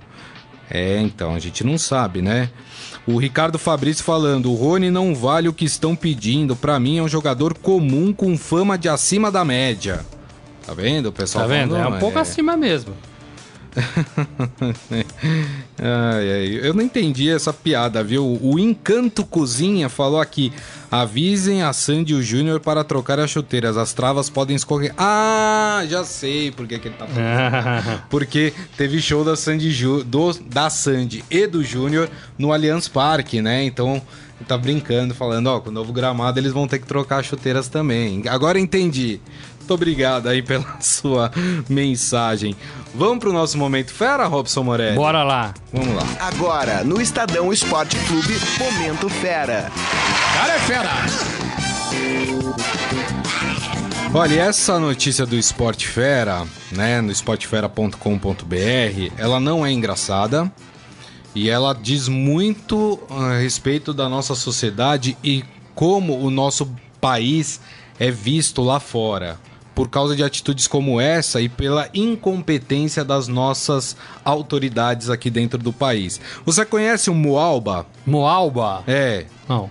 [0.70, 2.50] É, então, a gente não sabe, né?
[3.12, 6.56] O Ricardo Fabrício falando: o Rony não vale o que estão pedindo.
[6.56, 10.06] Para mim é um jogador comum com fama de acima da média.
[10.64, 11.46] Tá vendo, pessoal?
[11.46, 11.72] Tá vendo?
[11.72, 12.22] Falando, é um pouco é...
[12.22, 12.94] acima mesmo.
[15.78, 18.40] ai, ai, eu não entendi essa piada, viu?
[18.42, 20.52] O Encanto Cozinha falou aqui:
[20.92, 24.94] avisem a Sandy e o Júnior para trocar as chuteiras, as travas podem escorrer.
[24.98, 28.04] Ah, já sei por que, que ele tá falando.
[28.10, 33.42] Porque teve show da Sandy, Ju, do, da Sandy e do Júnior no Allianz Parque,
[33.42, 33.64] né?
[33.64, 34.02] Então
[34.48, 38.24] tá brincando, falando, ó, com o novo gramado eles vão ter que trocar chuteiras também.
[38.28, 39.20] Agora entendi.
[39.70, 41.32] Muito obrigado aí pela sua
[41.70, 42.56] mensagem.
[42.96, 44.96] Vamos pro nosso momento fera, Robson Morelli?
[44.96, 45.54] Bora lá.
[45.72, 46.04] Vamos lá.
[46.20, 49.72] Agora, no Estadão Esporte Clube, Momento Fera.
[50.34, 50.90] Cara é fera!
[54.12, 60.52] Olha, essa notícia do Esporte Fera, né, no esportefera.com.br, ela não é engraçada
[61.36, 65.46] e ela diz muito a respeito da nossa sociedade e
[65.76, 66.68] como o nosso
[67.00, 67.62] país
[68.00, 69.38] é visto lá fora.
[69.80, 75.72] Por causa de atitudes como essa e pela incompetência das nossas autoridades aqui dentro do
[75.72, 76.20] país.
[76.46, 77.86] Você conhece o Moalba?
[78.06, 78.84] Moalba?
[78.86, 79.26] É.
[79.48, 79.70] Não,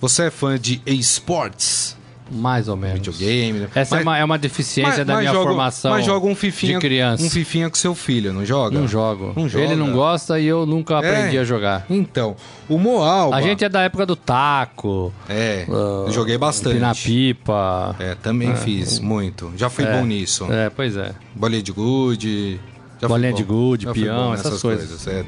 [0.00, 1.94] Você é fã de esportes?
[2.32, 2.94] Mais ou menos.
[2.98, 3.58] Videogame?
[3.60, 3.68] né?
[3.74, 6.74] Essa é, Mas- uma, é uma deficiência da minha joga, formação Mas joga um fifinha,
[6.74, 7.22] de criança.
[7.24, 8.78] um fifinha com seu filho, não joga?
[8.78, 9.32] Não jogo.
[9.36, 9.64] Não joga.
[9.64, 11.40] Ele não gosta e eu nunca aprendi É.
[11.40, 11.84] a jogar.
[11.90, 12.34] Então,
[12.68, 13.36] o Moalba...
[13.36, 15.12] A gente é da época do taco.
[15.28, 16.78] É, ah, joguei bastante.
[16.78, 17.94] Na pipa.
[17.98, 19.52] É, também fiz muito.
[19.56, 19.92] Já fui É.
[19.98, 20.46] bom nisso.
[20.50, 21.12] É, pois é.
[21.34, 22.60] Bolinha de gude...
[23.00, 25.06] já Bolinha de gude, peão, essas nessas coisas.
[25.08, 25.24] é.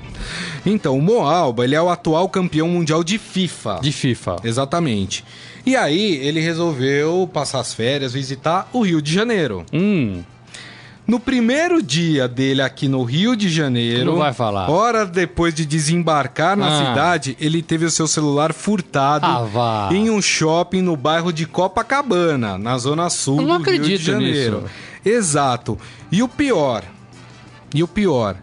[0.64, 3.80] Então, o Moalba, ele é o atual campeão mundial de FIFA.
[3.82, 4.36] De FIFA.
[4.44, 5.24] Exatamente.
[5.66, 9.64] E aí, ele resolveu passar as férias, visitar o Rio de Janeiro.
[9.72, 10.22] Hum,
[11.06, 14.70] No primeiro dia dele aqui no Rio de Janeiro, Não vai falar.
[14.70, 16.86] horas depois de desembarcar na Ah.
[16.86, 22.56] cidade, ele teve o seu celular furtado Ah, em um shopping no bairro de Copacabana,
[22.56, 24.62] na zona sul Eu não do Rio de Janeiro.
[24.62, 24.70] nisso.
[25.04, 25.78] Exato.
[26.10, 26.82] E o pior,
[27.74, 28.36] e o pior,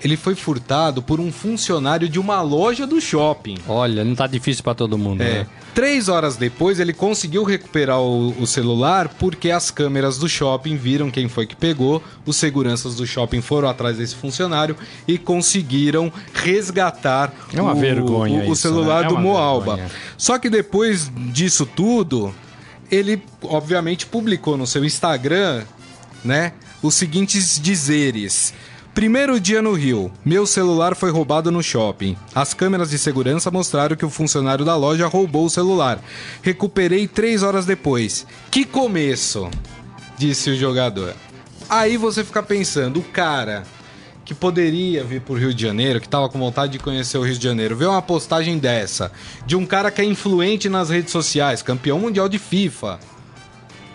[0.00, 3.58] ele foi furtado por um funcionário de uma loja do shopping.
[3.66, 5.38] olha, não tá difícil pra todo mundo, É.
[5.40, 5.46] né?
[5.74, 11.10] Três horas depois, ele conseguiu recuperar o, o celular porque as câmeras do shopping viram
[11.10, 12.00] quem foi que pegou.
[12.24, 14.76] Os seguranças do shopping foram atrás desse funcionário
[15.08, 19.06] e conseguiram resgatar É uma o, vergonha o- o isso, celular né?
[19.06, 19.74] É do Moalba.
[19.76, 19.90] vergonha.
[20.16, 22.32] Só que depois disso tudo,
[22.88, 25.64] ele obviamente publicou no seu Instagram,
[26.24, 26.52] né,
[26.82, 28.54] os seguintes dizeres.
[28.94, 32.16] Primeiro dia no Rio, meu celular foi roubado no shopping.
[32.32, 36.00] As câmeras de segurança mostraram que o funcionário da loja roubou o celular.
[36.40, 38.24] Recuperei três horas depois.
[38.52, 39.50] Que começo!
[40.16, 41.12] Disse o jogador.
[41.68, 43.64] Aí você fica pensando, o cara
[44.24, 47.36] que poderia vir pro Rio de Janeiro, que tava com vontade de conhecer o Rio
[47.36, 49.10] de Janeiro, vê uma postagem dessa,
[49.44, 53.00] de um cara que é influente nas redes sociais, campeão mundial de FIFA.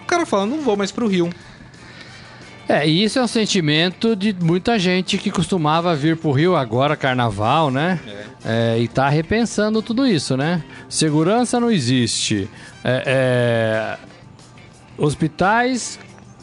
[0.03, 1.29] O cara fala, não vou mais pro Rio.
[2.69, 6.95] É, e isso é um sentimento de muita gente que costumava vir pro Rio agora,
[6.95, 7.99] carnaval, né?
[8.45, 10.63] É, e tá repensando tudo isso, né?
[10.87, 12.47] Segurança não existe.
[12.83, 13.97] É, é,
[14.99, 15.97] Hospitais,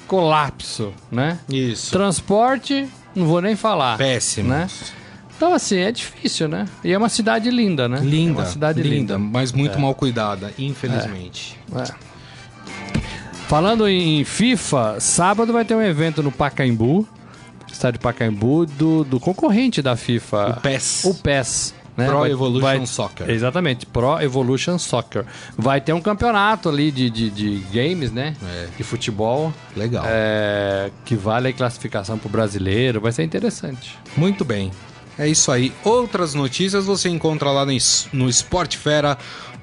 [0.08, 1.38] colapso, né?
[1.48, 1.92] Isso.
[1.92, 3.96] Transporte, não vou nem falar.
[3.96, 4.48] Péssimo.
[4.48, 4.66] Né?
[5.36, 6.64] Então, assim, é difícil, né?
[6.82, 8.00] E é uma cidade linda, né?
[8.00, 9.14] Linda, É uma cidade linda.
[9.14, 11.56] linda, mas muito mal cuidada, infelizmente.
[11.72, 12.05] É.
[13.48, 17.06] Falando em FIFA, sábado vai ter um evento no Pacaembu,
[17.70, 20.56] estádio Pacaembu, do, do concorrente da FIFA.
[20.58, 21.04] O PES.
[21.04, 21.74] O PES.
[21.96, 22.06] Né?
[22.08, 23.30] Pro Vai- Evolution vai- Soccer.
[23.30, 25.24] Exatamente, Pro Evolution Soccer.
[25.56, 28.36] Vai ter um campeonato ali de, de, de games, né?
[28.44, 28.66] É.
[28.76, 29.54] De futebol.
[29.74, 30.04] Legal.
[30.06, 33.00] é, que vale a classificação pro brasileiro.
[33.00, 33.96] Vai ser interessante.
[34.16, 34.70] Muito bem.
[35.18, 35.72] É isso aí.
[35.82, 37.72] Outras notícias você encontra lá no,
[38.12, 38.28] no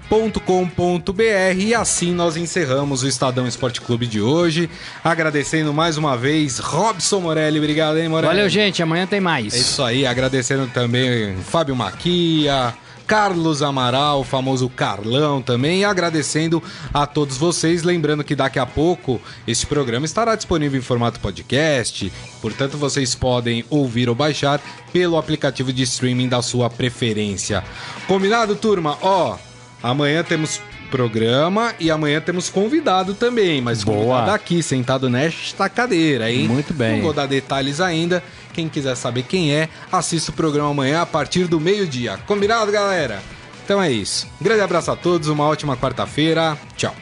[0.03, 4.69] esportefera.com.br e assim nós encerramos o Estadão Esporte Clube de hoje.
[5.03, 7.57] Agradecendo mais uma vez Robson Morelli.
[7.57, 8.33] Obrigado, hein, Morelli?
[8.33, 8.83] Valeu, gente.
[8.83, 9.53] Amanhã tem mais.
[9.53, 12.73] É isso aí, agradecendo também Fábio Maquia,
[13.07, 16.61] Carlos Amaral, o famoso Carlão também, e agradecendo
[16.93, 17.83] a todos vocês.
[17.83, 23.65] Lembrando que daqui a pouco este programa estará disponível em formato podcast, portanto vocês podem
[23.69, 27.63] ouvir ou baixar pelo aplicativo de streaming da sua preferência.
[28.07, 28.97] Combinado, turma?
[29.01, 29.37] Ó,
[29.83, 33.97] amanhã temos programa e amanhã temos convidado também, mas Boa.
[33.97, 36.47] convidado aqui, sentado nesta cadeira, hein?
[36.47, 36.97] Muito bem.
[36.97, 38.23] Não vou dar detalhes ainda.
[38.53, 42.17] Quem quiser saber quem é, assista o programa amanhã a partir do meio-dia.
[42.27, 43.21] Combinado, galera?
[43.65, 44.27] Então é isso.
[44.39, 46.57] Um grande abraço a todos, uma ótima quarta-feira.
[46.77, 46.95] Tchau.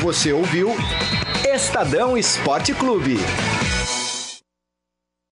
[0.00, 0.74] Você ouviu
[1.44, 3.18] Estadão Esporte Clube.